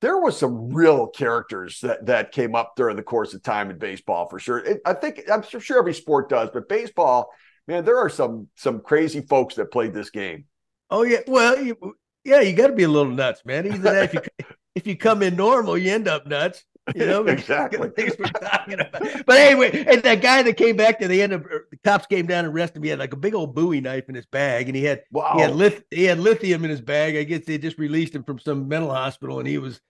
[0.00, 3.78] there was some real characters that that came up during the course of time in
[3.78, 4.58] baseball for sure.
[4.58, 7.30] It, I think I'm sure every sport does, but baseball,
[7.66, 10.44] man, there are some some crazy folks that played this game.
[10.92, 13.66] Oh yeah, well, you, yeah, you got to be a little nuts, man.
[13.66, 14.20] Either that, if you
[14.74, 16.64] if you come in normal, you end up nuts.
[16.94, 19.02] You know exactly things we're talking about.
[19.24, 22.06] But anyway, and that guy that came back to the end of er, the cops
[22.06, 22.82] came down and arrested him.
[22.82, 25.32] He had like a big old Bowie knife in his bag, and he had wow.
[25.34, 27.16] he had lith- he had lithium in his bag.
[27.16, 29.80] I guess they just released him from some mental hospital, and he was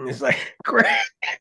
[0.00, 0.86] it's like great.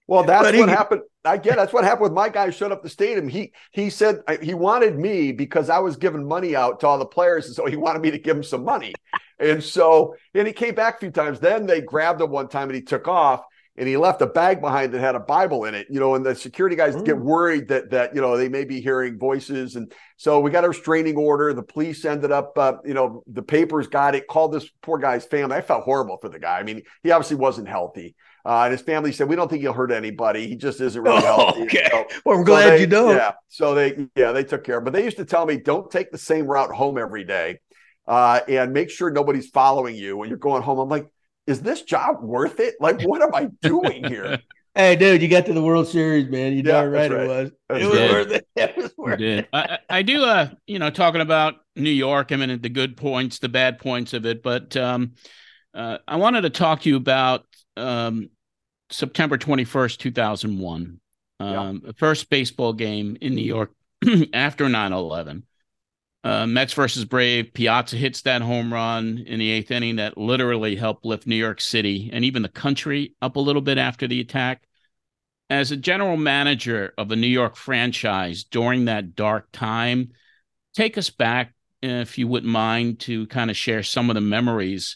[0.08, 1.02] Well, that's but what he, happened.
[1.26, 3.28] I get that's what happened with my guy who showed up the stadium.
[3.28, 7.06] He he said he wanted me because I was giving money out to all the
[7.06, 8.94] players, and so he wanted me to give him some money.
[9.40, 11.40] And so and he came back a few times.
[11.40, 13.44] Then they grabbed him one time and he took off
[13.76, 16.24] and he left a bag behind that had a Bible in it, you know, and
[16.24, 17.04] the security guys mm.
[17.04, 20.64] get worried that that you know they may be hearing voices, and so we got
[20.64, 21.54] a restraining order.
[21.54, 25.26] The police ended up, uh, you know, the papers got it, called this poor guy's
[25.26, 25.56] family.
[25.56, 26.60] I felt horrible for the guy.
[26.60, 28.16] I mean, he obviously wasn't healthy.
[28.46, 30.48] Uh, and his family said, "We don't think he'll hurt anybody.
[30.48, 31.88] He just isn't really oh, healthy." Okay.
[31.90, 33.16] So, well, we're glad they, you don't.
[33.16, 33.34] Yeah.
[33.48, 34.82] So they, yeah, they took care.
[34.82, 37.60] But they used to tell me, "Don't take the same route home every day,
[38.06, 41.08] uh, and make sure nobody's following you when you're going home." I'm like,
[41.48, 42.76] "Is this job worth it?
[42.82, 44.40] Like, what am I doing here?"
[44.76, 46.54] Hey, dude, you got to the World Series, man.
[46.54, 47.52] You yeah, darn right, right, it was.
[47.70, 48.48] That's it was worth it.
[48.56, 49.48] It was worth it.
[49.54, 52.32] I, I do, uh, you know, talking about New York.
[52.32, 55.14] I mean, the good points, the bad points of it, but um,
[55.76, 57.46] uh, I wanted to talk to you about
[57.78, 58.30] um,
[58.94, 61.00] September 21st, 2001.
[61.40, 61.92] Um, yeah.
[61.98, 63.72] First baseball game in New York
[64.34, 65.44] after 9 11.
[66.24, 67.54] Uh, Mets versus Brave.
[67.54, 71.60] Piazza hits that home run in the eighth inning that literally helped lift New York
[71.60, 74.64] City and even the country up a little bit after the attack.
[75.50, 80.12] As a general manager of a New York franchise during that dark time,
[80.74, 84.96] take us back, if you wouldn't mind, to kind of share some of the memories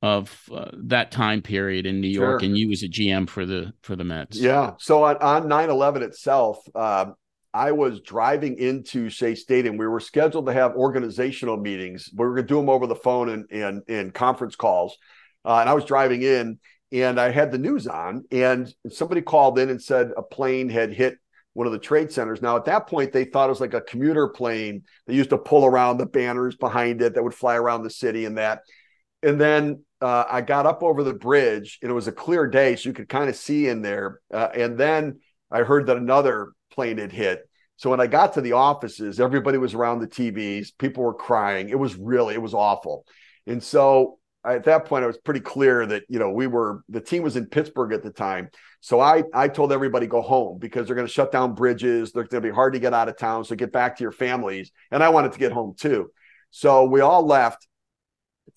[0.00, 2.46] of uh, that time period in New York, sure.
[2.46, 4.38] and you was a GM for the for the Mets.
[4.38, 4.72] Yeah.
[4.78, 7.14] So on on 9-11 itself, um,
[7.52, 9.76] I was driving into Shea Stadium.
[9.76, 12.10] We were scheduled to have organizational meetings.
[12.14, 14.96] We were going to do them over the phone and and, and conference calls.
[15.44, 16.58] Uh, and I was driving in,
[16.92, 20.92] and I had the news on, and somebody called in and said a plane had
[20.92, 21.16] hit
[21.54, 22.40] one of the trade centers.
[22.40, 24.84] Now, at that point, they thought it was like a commuter plane.
[25.06, 28.26] They used to pull around the banners behind it that would fly around the city
[28.26, 28.60] and that.
[29.24, 32.76] And then uh, I got up over the bridge, and it was a clear day,
[32.76, 34.20] so you could kind of see in there.
[34.32, 35.20] Uh, and then
[35.50, 37.48] I heard that another plane had hit.
[37.76, 40.70] So when I got to the offices, everybody was around the TVs.
[40.78, 41.68] People were crying.
[41.68, 43.06] It was really, it was awful.
[43.46, 47.00] And so at that point, it was pretty clear that you know we were the
[47.00, 48.50] team was in Pittsburgh at the time.
[48.80, 52.12] So I I told everybody go home because they're going to shut down bridges.
[52.12, 53.44] They're going to be hard to get out of town.
[53.44, 54.70] So get back to your families.
[54.90, 56.10] And I wanted to get home too.
[56.50, 57.66] So we all left.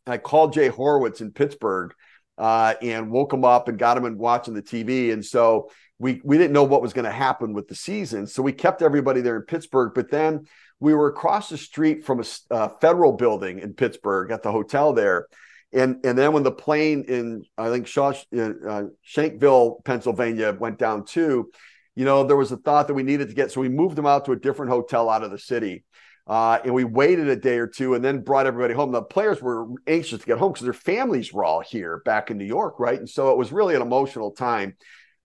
[0.05, 1.93] I called Jay Horowitz in Pittsburgh
[2.37, 5.11] uh, and woke him up and got him and watching the TV.
[5.13, 5.69] And so
[5.99, 8.27] we we didn't know what was going to happen with the season.
[8.27, 9.91] So we kept everybody there in Pittsburgh.
[9.93, 10.47] But then
[10.79, 14.93] we were across the street from a uh, federal building in Pittsburgh at the hotel
[14.93, 15.27] there
[15.73, 21.05] and and then when the plane in I think Shaw, uh, Shanksville, Pennsylvania, went down
[21.05, 21.51] too,
[21.95, 24.05] you know, there was a thought that we needed to get, so we moved them
[24.05, 25.83] out to a different hotel out of the city.
[26.27, 28.91] Uh, and we waited a day or two and then brought everybody home.
[28.91, 32.37] The players were anxious to get home because their families were all here back in
[32.37, 32.97] New York, right?
[32.97, 34.75] And so it was really an emotional time.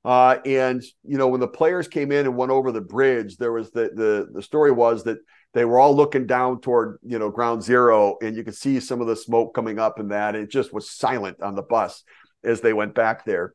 [0.04, 3.52] Uh, and you know, when the players came in and went over the bridge, there
[3.52, 5.18] was the the the story was that
[5.56, 9.00] they were all looking down toward you know ground zero and you could see some
[9.00, 12.04] of the smoke coming up and that it just was silent on the bus
[12.44, 13.54] as they went back there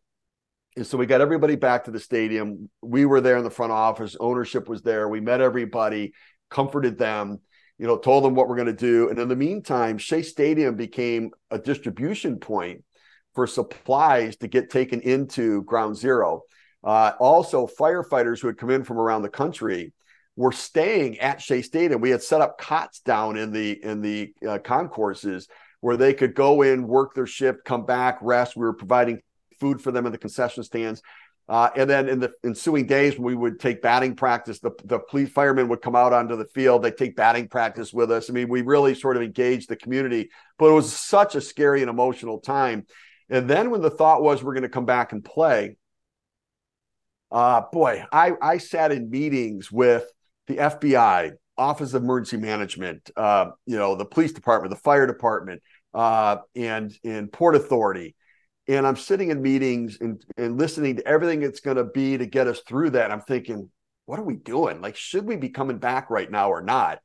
[0.75, 3.71] and so we got everybody back to the stadium we were there in the front
[3.71, 6.11] office ownership was there we met everybody
[6.51, 7.39] comforted them
[7.79, 10.75] you know told them what we're going to do and in the meantime shea stadium
[10.75, 12.83] became a distribution point
[13.33, 16.43] for supplies to get taken into ground zero
[16.83, 19.93] uh, also firefighters who had come in from around the country
[20.35, 22.01] were staying at Shea Stadium.
[22.01, 25.47] We had set up cots down in the in the uh, concourses
[25.81, 28.55] where they could go in, work their shift, come back, rest.
[28.55, 29.21] We were providing
[29.59, 31.01] food for them in the concession stands.
[31.51, 34.61] Uh, and then in the ensuing days, we would take batting practice.
[34.61, 36.81] The, the police firemen would come out onto the field.
[36.81, 38.29] They take batting practice with us.
[38.29, 41.81] I mean, we really sort of engaged the community, but it was such a scary
[41.81, 42.85] and emotional time.
[43.29, 45.75] And then when the thought was we're going to come back and play,
[47.33, 50.05] uh, boy, I, I sat in meetings with
[50.47, 55.61] the FBI, Office of Emergency Management, uh, you know, the police department, the fire department,
[55.93, 58.15] uh, and and Port Authority.
[58.72, 62.26] And I'm sitting in meetings and, and listening to everything it's going to be to
[62.26, 63.11] get us through that.
[63.11, 63.69] I'm thinking,
[64.05, 64.80] what are we doing?
[64.80, 66.99] Like, should we be coming back right now or not?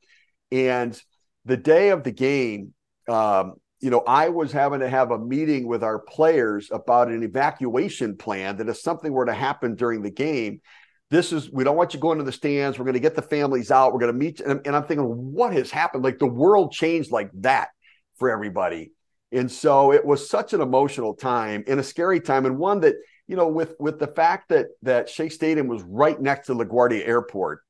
[0.49, 0.97] And
[1.43, 2.73] the day of the game,
[3.09, 7.21] um, you know, I was having to have a meeting with our players about an
[7.21, 10.61] evacuation plan that if something were to happen during the game,
[11.09, 13.21] this is we don't want you going to the stands we're going to get the
[13.21, 16.27] families out we're going to meet and, and i'm thinking what has happened like the
[16.27, 17.69] world changed like that
[18.17, 18.91] for everybody
[19.31, 22.95] and so it was such an emotional time and a scary time and one that
[23.27, 27.07] you know with with the fact that that shea stadium was right next to laguardia
[27.07, 27.61] airport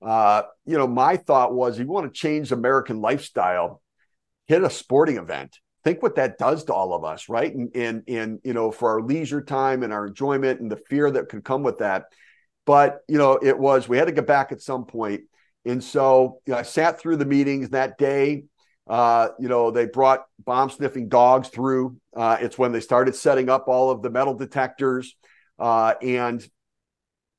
[0.00, 3.82] uh, you know my thought was you want to change american lifestyle
[4.46, 5.58] hit a sporting event.
[5.84, 7.52] Think what that does to all of us right?
[7.52, 11.10] And and, and you know for our leisure time and our enjoyment and the fear
[11.10, 12.04] that could come with that.
[12.64, 15.22] But you know, it was we had to get back at some point,
[15.64, 18.44] and so you know, I sat through the meetings that day.
[18.88, 21.96] Uh, you know, they brought bomb sniffing dogs through.
[22.14, 25.14] Uh, it's when they started setting up all of the metal detectors,
[25.58, 26.44] uh, and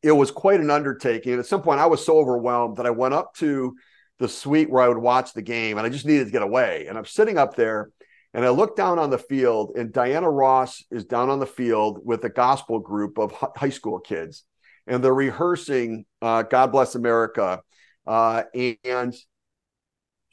[0.02, 1.34] it was quite an undertaking.
[1.34, 3.76] And at some point, I was so overwhelmed that I went up to
[4.20, 6.88] the suite where I would watch the game, and I just needed to get away.
[6.88, 7.90] And I'm sitting up there,
[8.34, 12.00] and I look down on the field, and Diana Ross is down on the field
[12.04, 14.46] with a gospel group of high school kids
[14.88, 17.62] and they're rehearsing uh, God Bless America.
[18.06, 18.44] Uh,
[18.84, 19.14] and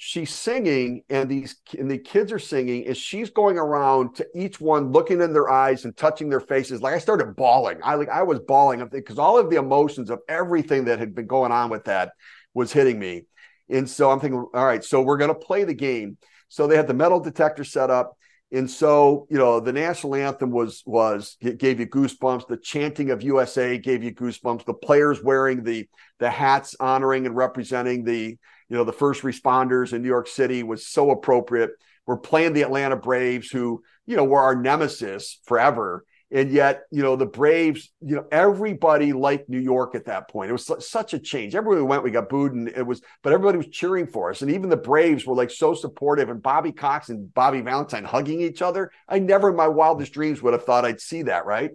[0.03, 4.59] she's singing, and these and the kids are singing, and she's going around to each
[4.59, 6.80] one, looking in their eyes and touching their faces.
[6.80, 7.80] Like I started bawling.
[7.84, 11.26] I like I was bawling because all of the emotions of everything that had been
[11.26, 12.12] going on with that
[12.55, 13.26] was hitting me.
[13.68, 16.16] And so I'm thinking, all right, so we're going to play the game.
[16.48, 18.16] So they had the metal detector set up.
[18.51, 22.48] And so, you know, the national anthem was was gave you goosebumps.
[22.48, 24.64] The chanting of USA gave you goosebumps.
[24.64, 25.88] The players wearing the
[26.18, 28.38] the hats honoring and representing the
[28.71, 31.71] you know the first responders in New York City was so appropriate.
[32.07, 36.05] We're playing the Atlanta Braves, who you know were our nemesis forever.
[36.33, 40.49] And yet, you know, the Braves, you know, everybody liked New York at that point.
[40.49, 41.57] It was such a change.
[41.57, 44.41] Everywhere we went, we got booed, and it was, but everybody was cheering for us.
[44.41, 46.29] And even the Braves were like so supportive.
[46.29, 48.93] And Bobby Cox and Bobby Valentine hugging each other.
[49.09, 51.73] I never in my wildest dreams would have thought I'd see that, right?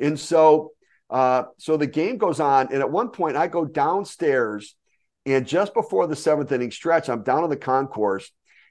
[0.00, 0.72] And so,
[1.08, 2.72] uh, so the game goes on.
[2.72, 4.74] And at one point, I go downstairs,
[5.26, 8.30] and just before the seventh inning stretch, I'm down in the concourse,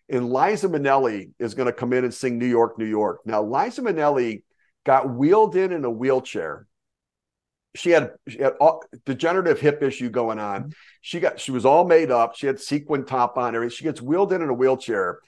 [0.10, 3.22] and Liza Minnelli is going to come in and sing New York, New York.
[3.26, 4.43] Now, Liza Minnelli
[4.86, 6.68] got wheeled in in a wheelchair.
[7.76, 8.54] She had, she had
[9.06, 10.62] degenerative hip issue going on.
[10.62, 10.72] Mm-hmm.
[11.01, 12.36] She got she was all made up.
[12.36, 13.68] She had sequin top on her.
[13.70, 15.20] She gets wheeled in in a wheelchair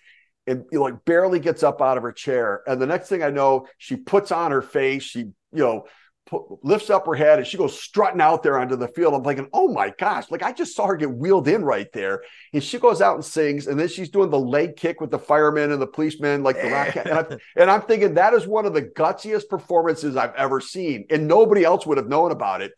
[0.47, 2.61] and you know, like barely gets up out of her chair.
[2.67, 5.03] And the next thing I know, she puts on her face.
[5.03, 5.85] She you know
[6.63, 9.13] lifts up her head and she goes strutting out there onto the field.
[9.13, 12.23] I'm thinking, oh my gosh, like I just saw her get wheeled in right there.
[12.53, 15.19] And she goes out and sings, and then she's doing the leg kick with the
[15.19, 16.95] firemen and the policemen, like the rock.
[16.95, 21.05] and, I'm, and I'm thinking that is one of the gutsiest performances I've ever seen.
[21.09, 22.71] And nobody else would have known about it.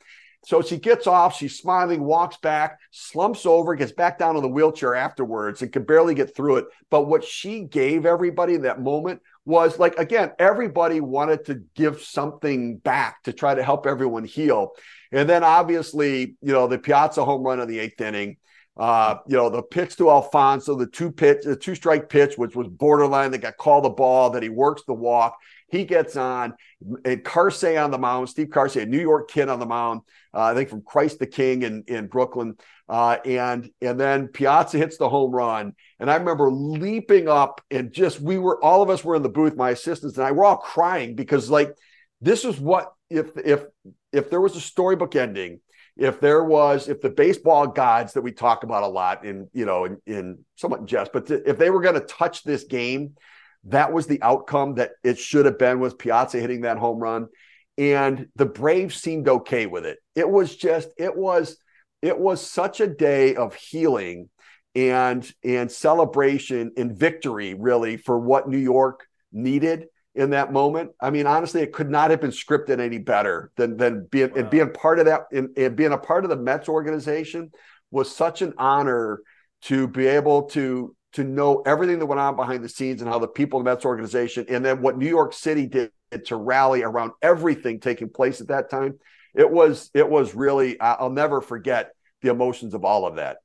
[0.45, 4.48] So she gets off, she's smiling, walks back, slumps over, gets back down on the
[4.48, 6.66] wheelchair afterwards, and can barely get through it.
[6.89, 12.02] But what she gave everybody in that moment was like again everybody wanted to give
[12.02, 14.72] something back to try to help everyone heal
[15.14, 18.36] and then obviously you know the piazza home run in the eighth inning
[18.76, 22.58] uh, you know the pitch to alfonzo the two pitch the two strike pitch which
[22.58, 25.38] was borderline that got called the ball that he works the walk
[25.70, 26.54] he gets on
[27.04, 30.02] and Karsay on the mound, Steve Karsay, a New York kid on the mound,
[30.34, 32.56] uh, I think from Christ the King in, in Brooklyn.
[32.89, 35.73] Uh, and and then Piazza hits the home run.
[35.99, 39.29] And I remember leaping up and just we were all of us were in the
[39.29, 41.75] booth, my assistants and I were all crying because like
[42.21, 43.65] this is what if if
[44.13, 45.59] if there was a storybook ending,
[45.97, 49.65] if there was if the baseball gods that we talk about a lot in you
[49.65, 53.15] know in, in somewhat jest, but th- if they were going to touch this game,
[53.65, 57.27] that was the outcome that it should have been was Piazza hitting that home run.
[57.77, 59.99] And the Braves seemed okay with it.
[60.15, 61.57] It was just, it was,
[62.02, 64.30] it was such a day of healing
[64.76, 70.91] and and celebration and victory really for what New York needed in that moment.
[71.00, 74.38] I mean, honestly, it could not have been scripted any better than than being wow.
[74.38, 77.52] and being part of that and, and being a part of the Mets organization
[77.91, 79.22] was such an honor
[79.64, 83.18] to be able to to know everything that went on behind the scenes and how
[83.18, 85.91] the people in the Mets organization and then what New York City did
[86.26, 89.00] to rally around everything taking place at that time.
[89.38, 93.38] It was it was really I'll never forget the emotions of all of that.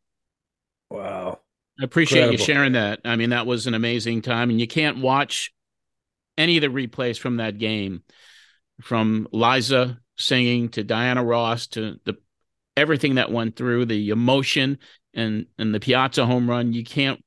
[0.91, 1.41] Wow.
[1.81, 2.41] I appreciate Incredible.
[2.41, 3.01] you sharing that.
[3.05, 5.53] I mean, that was an amazing time, and you can't watch
[6.37, 8.03] any of the replays from that game,
[8.81, 12.15] from Liza singing to Diana Ross to the
[12.77, 14.79] everything that went through, the emotion
[15.15, 16.73] and and the Piazza home run.
[16.73, 17.23] You can't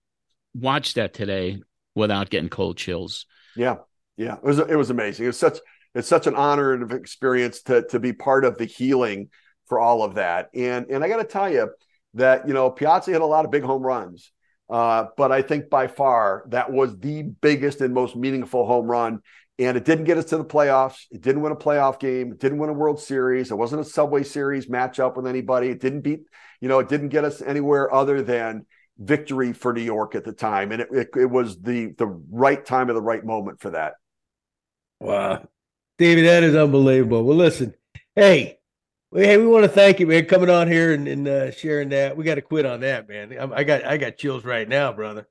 [0.53, 1.61] watch that today
[1.93, 3.25] without getting cold chills.
[3.55, 3.77] Yeah,
[4.17, 5.27] yeah, it was it was amazing.
[5.27, 5.59] It's such
[5.95, 9.29] it's such an honor and experience to to be part of the healing
[9.67, 10.49] for all of that.
[10.53, 11.71] And and I got to tell you
[12.13, 14.31] that you know Piazza hit a lot of big home runs,
[14.69, 19.21] uh, but I think by far that was the biggest and most meaningful home run.
[19.57, 21.05] And it didn't get us to the playoffs.
[21.11, 22.33] It didn't win a playoff game.
[22.33, 23.51] It didn't win a World Series.
[23.51, 25.69] It wasn't a Subway Series matchup with anybody.
[25.69, 26.23] It didn't beat,
[26.59, 28.65] you know, it didn't get us anywhere other than
[28.97, 32.65] victory for New York at the time, and it, it, it was the the right
[32.65, 33.93] time of the right moment for that.
[34.99, 35.47] Wow,
[35.97, 37.23] David, that is unbelievable.
[37.23, 37.73] Well, listen,
[38.15, 38.59] hey,
[39.13, 42.17] hey, we want to thank you, man, coming on here and, and uh, sharing that.
[42.17, 43.37] We got to quit on that, man.
[43.37, 45.27] I, I, got I got chills right now, brother.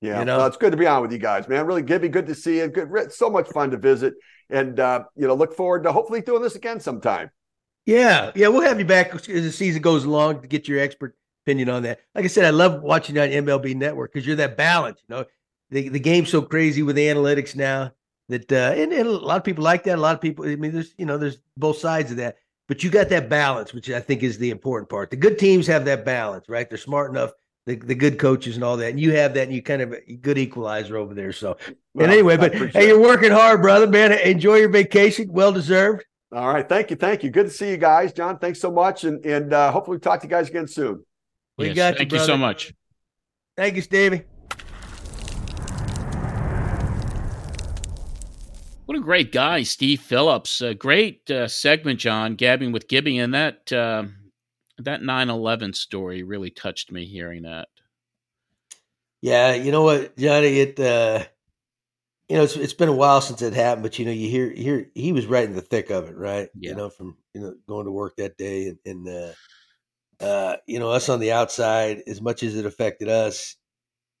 [0.00, 0.38] Yeah, you know?
[0.38, 1.66] well, it's good to be on with you guys, man.
[1.66, 2.68] Really, Gibby, good to see you.
[2.68, 4.14] Good, so much fun to visit,
[4.50, 7.30] and uh, you know, look forward to hopefully doing this again sometime.
[7.86, 11.16] Yeah, yeah, we'll have you back as the season goes along to get your expert
[11.44, 12.00] opinion on that.
[12.14, 15.00] Like I said, I love watching that MLB network because you're that balance.
[15.08, 15.24] You know,
[15.70, 17.92] the, the game's so crazy with the analytics now
[18.28, 19.98] that uh and, and a lot of people like that.
[19.98, 22.36] A lot of people, I mean, there's you know, there's both sides of that.
[22.66, 25.10] But you got that balance, which I think is the important part.
[25.10, 26.66] The good teams have that balance, right?
[26.66, 27.32] They're smart enough,
[27.66, 28.88] the, the good coaches and all that.
[28.88, 31.32] And you have that, and you kind of a good equalizer over there.
[31.32, 31.58] So,
[31.92, 34.12] well, and anyway, but hey, you're working hard, brother, man.
[34.12, 35.30] Enjoy your vacation.
[35.30, 36.06] Well deserved.
[36.32, 36.66] All right.
[36.66, 36.96] Thank you.
[36.96, 37.30] Thank you.
[37.30, 38.14] Good to see you guys.
[38.14, 39.04] John, thanks so much.
[39.04, 41.04] And, and uh, hopefully, we talk to you guys again soon.
[41.58, 42.72] We yes, got you, thank you, you so much.
[43.56, 44.24] Thank you, Stevie.
[48.94, 50.60] What a great guy, Steve Phillips.
[50.60, 54.04] A great uh, segment, John, gabbing with Gibby, and that uh,
[54.78, 57.66] that 9/11 story really touched me hearing that.
[59.20, 61.24] Yeah, you know what, Johnny, it uh,
[62.28, 64.46] you know it's it's been a while since it happened, but you know you hear
[64.52, 66.48] you hear he was right in the thick of it, right?
[66.54, 66.70] Yeah.
[66.70, 70.78] You know, from you know going to work that day and, and uh, uh, you
[70.78, 73.56] know, us on the outside, as much as it affected us,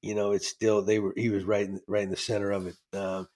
[0.02, 2.66] you know, it's still they were he was right in right in the center of
[2.66, 2.76] it.
[2.92, 3.28] Um,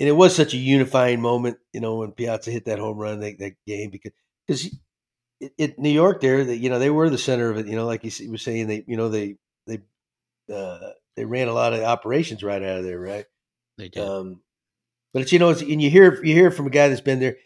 [0.00, 3.20] and it was such a unifying moment, you know, when Piazza hit that home run
[3.20, 4.12] that, that game because
[4.46, 4.76] because
[5.40, 7.66] it, New York there, that you know they were the center of it.
[7.66, 9.36] You know, like you were saying, they you know they
[9.66, 9.80] they
[10.52, 13.26] uh, they ran a lot of operations right out of there, right?
[13.78, 14.02] They did.
[14.02, 14.40] Um,
[15.12, 17.20] but it's you know, it's, and you hear you hear from a guy that's been
[17.20, 17.36] there.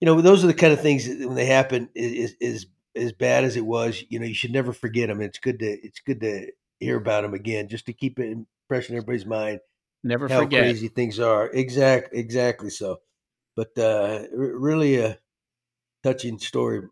[0.00, 3.12] You know, those are the kind of things that when they happen is is as
[3.12, 4.02] bad as it was.
[4.08, 5.20] You know, you should never forget them.
[5.20, 8.38] It's good to it's good to hear about them again, just to keep it
[8.68, 9.60] fresh in everybody's mind.
[10.06, 11.48] Never forget how forget crazy things are.
[11.48, 12.70] Exactly, exactly.
[12.70, 13.00] So,
[13.56, 15.18] but uh, really a
[16.02, 16.82] touching story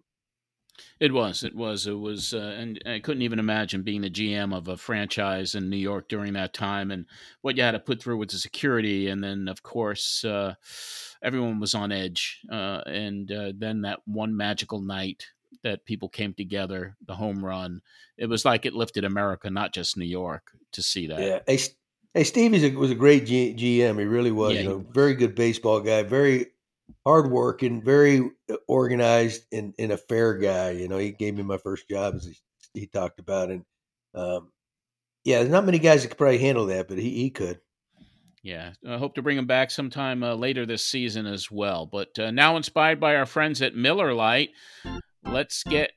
[1.01, 1.45] it was.
[1.45, 1.87] It was.
[1.87, 2.35] It was.
[2.35, 6.09] Uh, and I couldn't even imagine being the GM of a franchise in New York
[6.09, 7.07] during that time and
[7.43, 9.09] what you had to put through with the security.
[9.09, 10.55] And then, of course, uh,
[11.23, 12.41] everyone was on edge.
[12.51, 15.27] Uh, and uh, then that one magical night
[15.63, 17.81] that people came together, the home run,
[18.17, 21.21] it was like it lifted America, not just New York, to see that.
[21.21, 21.41] Yeah.
[22.15, 23.99] Hey, hey Stevie was a great G- GM.
[23.99, 24.55] He really was.
[24.55, 26.03] Yeah, you know, very good baseball guy.
[26.03, 26.47] Very
[27.05, 30.71] hardworking, very uh, organized, and, and a fair guy.
[30.71, 33.65] You know, he gave me my first job as he, he talked about, and
[34.15, 34.53] um,
[35.25, 37.61] yeah, there's not many guys that could probably handle that, but he he could.
[38.43, 41.87] Yeah, I hope to bring him back sometime uh, later this season as well.
[41.87, 44.51] But uh, now, inspired by our friends at Miller Lite,
[45.25, 45.93] let's get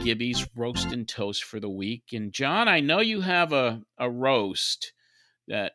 [0.00, 2.04] Gibby's roast and toast for the week.
[2.12, 4.92] And John, I know you have a a roast
[5.50, 5.72] that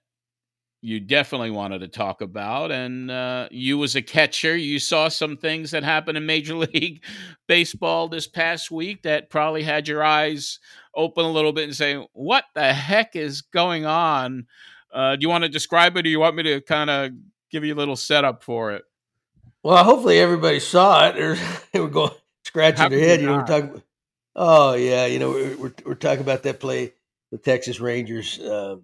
[0.81, 2.71] you definitely wanted to talk about.
[2.71, 7.03] And uh, you, as a catcher, you saw some things that happened in Major League
[7.47, 10.59] Baseball this past week that probably had your eyes
[10.95, 14.47] open a little bit and say, "What the heck is going on?"
[14.93, 17.11] Uh, do you want to describe it, or do you want me to kind of
[17.51, 18.83] give you a little setup for it?
[19.63, 21.17] Well, hopefully everybody saw it.
[21.17, 21.35] Or
[21.73, 22.11] they were going
[22.43, 23.21] scratching their head.
[23.21, 23.81] You know, we're talking.
[24.35, 26.93] Oh yeah, you know, we're, we're, we're talking about that play,
[27.31, 28.37] the Texas Rangers.
[28.37, 28.77] Uh,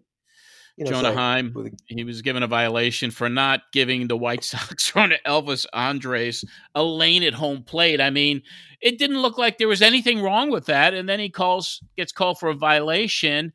[0.81, 4.95] you know, Jonah Heim, he was given a violation for not giving the White Sox
[4.95, 8.01] runner Elvis Andrus a lane at home plate.
[8.01, 8.41] I mean,
[8.81, 10.95] it didn't look like there was anything wrong with that.
[10.95, 13.53] And then he calls, gets called for a violation,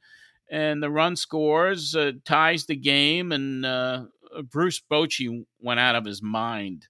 [0.49, 4.05] and the run scores, uh, ties the game, and uh,
[4.49, 6.87] Bruce Bochy went out of his mind.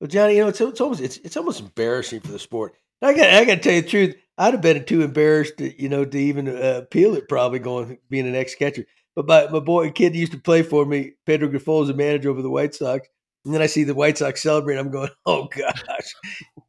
[0.00, 2.72] Well, Johnny, you know, it's, it's almost it's, it's almost embarrassing for the sport.
[3.02, 4.16] I got I got to tell you the truth.
[4.38, 7.28] I'd have been too embarrassed, to, you know, to even uh, appeal it.
[7.28, 8.86] Probably going being an ex catcher.
[9.14, 11.12] But my, my boy kid used to play for me.
[11.26, 13.08] Pedro Grifol is a manager over the White Sox.
[13.44, 14.76] And then I see the White Sox celebrate.
[14.76, 16.14] I'm going, oh gosh,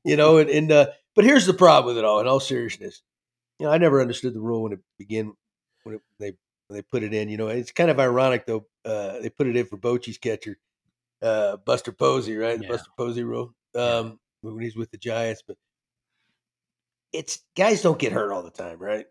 [0.03, 0.37] you know.
[0.37, 2.19] And, and uh, but here's the problem with it all.
[2.19, 3.01] In all seriousness,
[3.59, 5.33] you know, I never understood the rule when it began
[5.83, 6.33] when it, they
[6.67, 7.29] when they put it in.
[7.29, 8.65] You know, it's kind of ironic though.
[8.83, 10.57] Uh, they put it in for Bochy's catcher,
[11.21, 12.59] uh, Buster Posey, right?
[12.59, 14.49] The Buster Posey rule um, yeah.
[14.49, 15.43] when he's with the Giants.
[15.47, 15.57] But
[17.11, 19.05] it's guys don't get hurt all the time, right?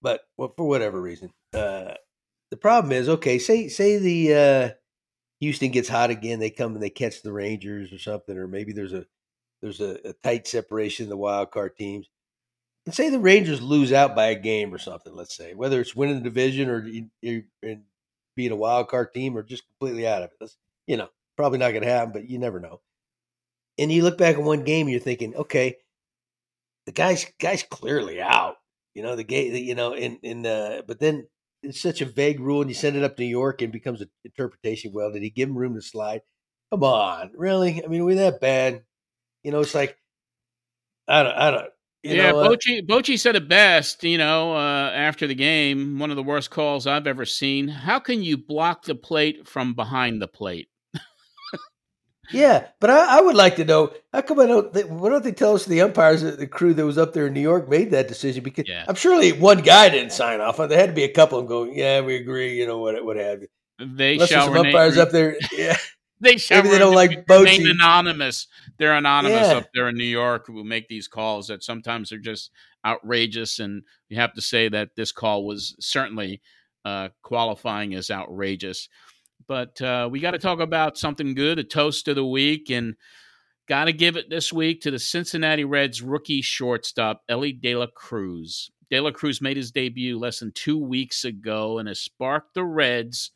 [0.00, 1.94] But well, for whatever reason, uh,
[2.52, 4.70] the problem is, okay, say say the uh,
[5.40, 8.74] Houston gets hot again, they come and they catch the Rangers or something, or maybe
[8.74, 9.06] there's a
[9.62, 12.10] there's a, a tight separation of the wild card teams.
[12.84, 15.96] And say the Rangers lose out by a game or something, let's say, whether it's
[15.96, 17.44] winning the division or you, you
[18.36, 20.36] being a wild card team or just completely out of it.
[20.38, 22.82] That's, you know, probably not going to happen, but you never know.
[23.78, 25.78] And you look back at one game and you're thinking, okay,
[26.84, 28.56] the guy's guy's clearly out.
[28.92, 31.28] You know, the game, you know, and, and, uh, but then
[31.62, 33.72] it's such a vague rule, and you send it up to New York and it
[33.72, 34.92] becomes an interpretation.
[34.92, 36.22] Well, did he give him room to slide?
[36.70, 37.84] Come on, really?
[37.84, 38.84] I mean, are we that bad?
[39.42, 39.98] You know, it's like
[41.08, 41.70] I don't, I don't.
[42.02, 44.02] yeah, know, uh Bochy, Bochy said it best.
[44.04, 47.68] You know, uh, after the game, one of the worst calls I've ever seen.
[47.68, 50.68] How can you block the plate from behind the plate?
[52.32, 54.72] Yeah, but I, I, would like to know how come I don't.
[54.72, 57.34] They, why don't they tell us the umpires, the crew that was up there in
[57.34, 58.42] New York, made that decision?
[58.42, 58.84] Because yeah.
[58.88, 60.56] I'm surely one guy didn't sign off.
[60.56, 63.04] There had to be a couple of them going, "Yeah, we agree," you know what,
[63.04, 63.48] what have you.
[63.78, 65.36] They Unless shall some umpires up there.
[65.52, 65.76] Yeah,
[66.20, 67.70] they shall maybe they don't like Bochy.
[67.70, 68.46] anonymous.
[68.78, 69.56] They're anonymous yeah.
[69.56, 72.50] up there in New York who make these calls that sometimes are just
[72.84, 76.40] outrageous, and you have to say that this call was certainly
[76.84, 78.88] uh, qualifying as outrageous.
[79.52, 82.94] But uh, we got to talk about something good, a toast of the week, and
[83.68, 87.88] got to give it this week to the Cincinnati Reds rookie shortstop, Elly De La
[87.94, 88.70] Cruz.
[88.90, 92.64] De La Cruz made his debut less than two weeks ago and has sparked the
[92.64, 93.32] Reds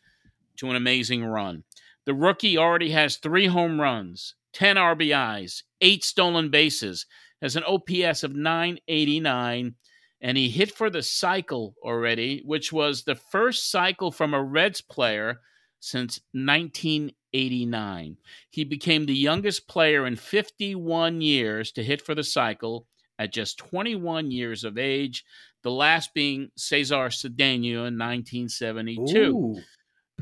[0.57, 1.65] to an amazing run.
[2.07, 7.05] The rookie already has three home runs, 10 RBIs, eight stolen bases,
[7.43, 9.75] has an OPS of 989,
[10.23, 14.81] and he hit for the cycle already, which was the first cycle from a Reds
[14.81, 15.41] player
[15.87, 18.17] since 1989.
[18.51, 22.89] He became the youngest player in 51 years to hit for the cycle
[23.21, 25.25] at just 21 years of age,
[25.63, 29.17] the last being Cesar Cedeno in 1972.
[29.17, 29.63] Ooh.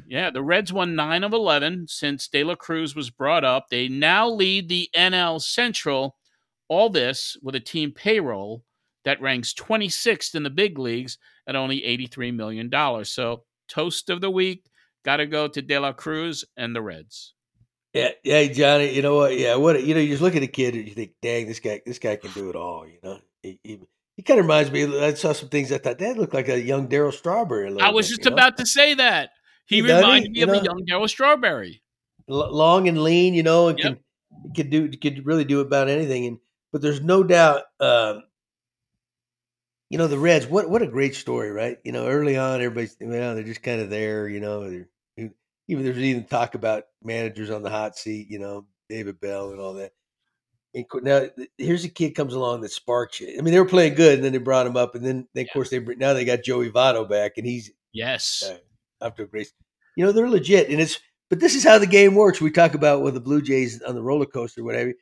[0.06, 3.68] Yeah, the Reds won nine of 11 since De La Cruz was brought up.
[3.70, 6.16] They now lead the NL Central.
[6.68, 8.64] All this with a team payroll
[9.04, 12.70] that ranks 26th in the big leagues at only $83 million.
[13.04, 14.64] So, toast of the week,
[15.04, 17.34] got to go to De La Cruz and the Reds.
[17.92, 18.92] Yeah, yeah, Johnny.
[18.92, 19.38] You know what?
[19.38, 19.82] Yeah, what?
[19.84, 22.00] You know, you just look at a kid and you think, "Dang, this guy, this
[22.00, 23.78] guy can do it all." You know, he, he,
[24.16, 24.98] he kind of reminds me.
[24.98, 27.68] I saw some things I thought that looked like a young Darryl Strawberry.
[27.80, 28.64] I was bit, just about know?
[28.64, 29.30] to say that
[29.66, 30.54] he, he reminded me of know?
[30.54, 31.82] a young Darryl Strawberry.
[32.28, 33.86] L- long and lean, you know, and yep.
[33.86, 36.26] can can do could really do about anything.
[36.26, 36.38] And
[36.72, 38.24] but there's no doubt, um,
[39.88, 40.46] you know, the Reds.
[40.46, 41.78] What what a great story, right?
[41.84, 44.26] You know, early on, everybody's you know they're just kind of there.
[44.28, 44.88] You know, they're
[45.68, 49.60] even there's even talk about managers on the hot seat, you know, David Bell and
[49.60, 49.92] all that.
[50.74, 53.36] And now here's a kid comes along that sparks you.
[53.38, 55.42] I mean, they were playing good, and then they brought him up, and then they,
[55.42, 58.42] of course they now they got Joey Votto back, and he's yes
[59.00, 59.52] uh, to a great.
[59.96, 60.98] You know, they're legit, and it's
[61.30, 62.40] but this is how the game works.
[62.40, 64.94] We talk about with the Blue Jays on the roller coaster, whatever.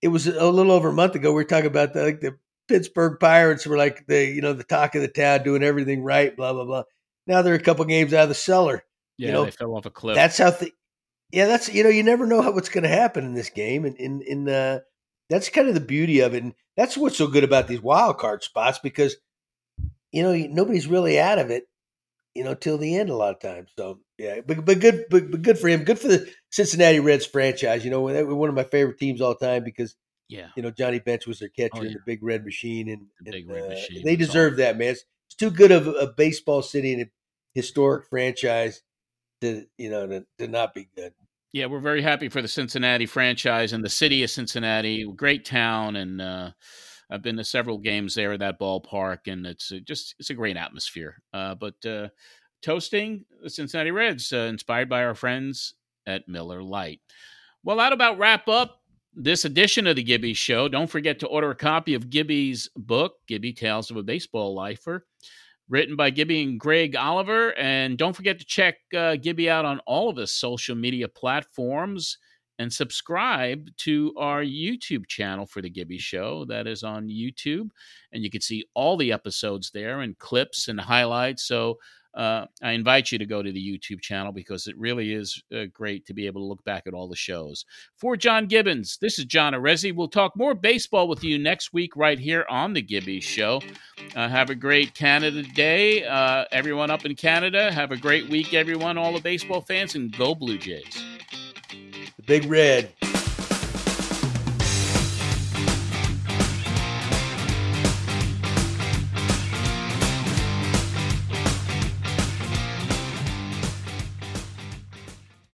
[0.00, 1.32] It was a little over a month ago.
[1.32, 4.64] We are talking about the, like the Pittsburgh Pirates were like the you know the
[4.64, 6.84] talk of the town, doing everything right, blah blah blah.
[7.26, 8.82] Now they're a couple games out of the cellar
[9.18, 10.14] yeah, you know, they fell off a cliff.
[10.14, 10.50] That's how.
[10.50, 10.72] Th-
[11.32, 13.84] yeah, that's you know, you never know how what's going to happen in this game,
[13.84, 14.80] and in in uh,
[15.28, 18.18] that's kind of the beauty of it, and that's what's so good about these wild
[18.18, 19.16] card spots because
[20.12, 21.64] you know nobody's really out of it,
[22.34, 23.70] you know, till the end a lot of times.
[23.76, 25.84] So yeah, but but good, but, but good for him.
[25.84, 27.84] Good for the Cincinnati Reds franchise.
[27.84, 29.96] You know, one of my favorite teams all time because
[30.28, 31.88] yeah, you know Johnny Bench was their catcher oh, yeah.
[31.88, 34.58] in the Big Red Machine, and, the and Red uh, Machine they deserve awesome.
[34.58, 34.90] that, man.
[34.90, 37.06] It's, it's, too good of a baseball city and a
[37.52, 38.82] historic franchise
[39.40, 41.12] to you know to, to not be good.
[41.52, 45.10] Yeah, we're very happy for the Cincinnati franchise and the city of Cincinnati.
[45.16, 46.50] Great town, and uh,
[47.10, 50.56] I've been to several games there at that ballpark, and it's just it's a great
[50.56, 51.22] atmosphere.
[51.32, 52.08] Uh, but uh,
[52.62, 55.74] toasting the Cincinnati Reds, uh, inspired by our friends
[56.06, 57.00] at Miller Lite.
[57.64, 58.82] Well, that about wrap up
[59.14, 60.68] this edition of the Gibby Show.
[60.68, 65.06] Don't forget to order a copy of Gibby's book, Gibby Tales of a Baseball Lifer
[65.68, 67.52] written by Gibby and Greg Oliver.
[67.58, 72.18] And don't forget to check uh, Gibby out on all of his social media platforms
[72.58, 76.44] and subscribe to our YouTube channel for The Gibby Show.
[76.46, 77.68] That is on YouTube.
[78.12, 81.46] And you can see all the episodes there and clips and highlights.
[81.46, 81.76] So
[82.16, 85.64] uh, I invite you to go to the YouTube channel because it really is uh,
[85.72, 87.64] great to be able to look back at all the shows.
[87.96, 89.94] For John Gibbons, this is John Arezzi.
[89.94, 93.60] We'll talk more baseball with you next week right here on The Gibby Show.
[94.14, 96.04] Uh, have a great Canada Day.
[96.04, 100.16] Uh, everyone up in Canada, have a great week, everyone, all the baseball fans, and
[100.16, 101.02] go Blue Jays.
[102.16, 102.92] The Big Red.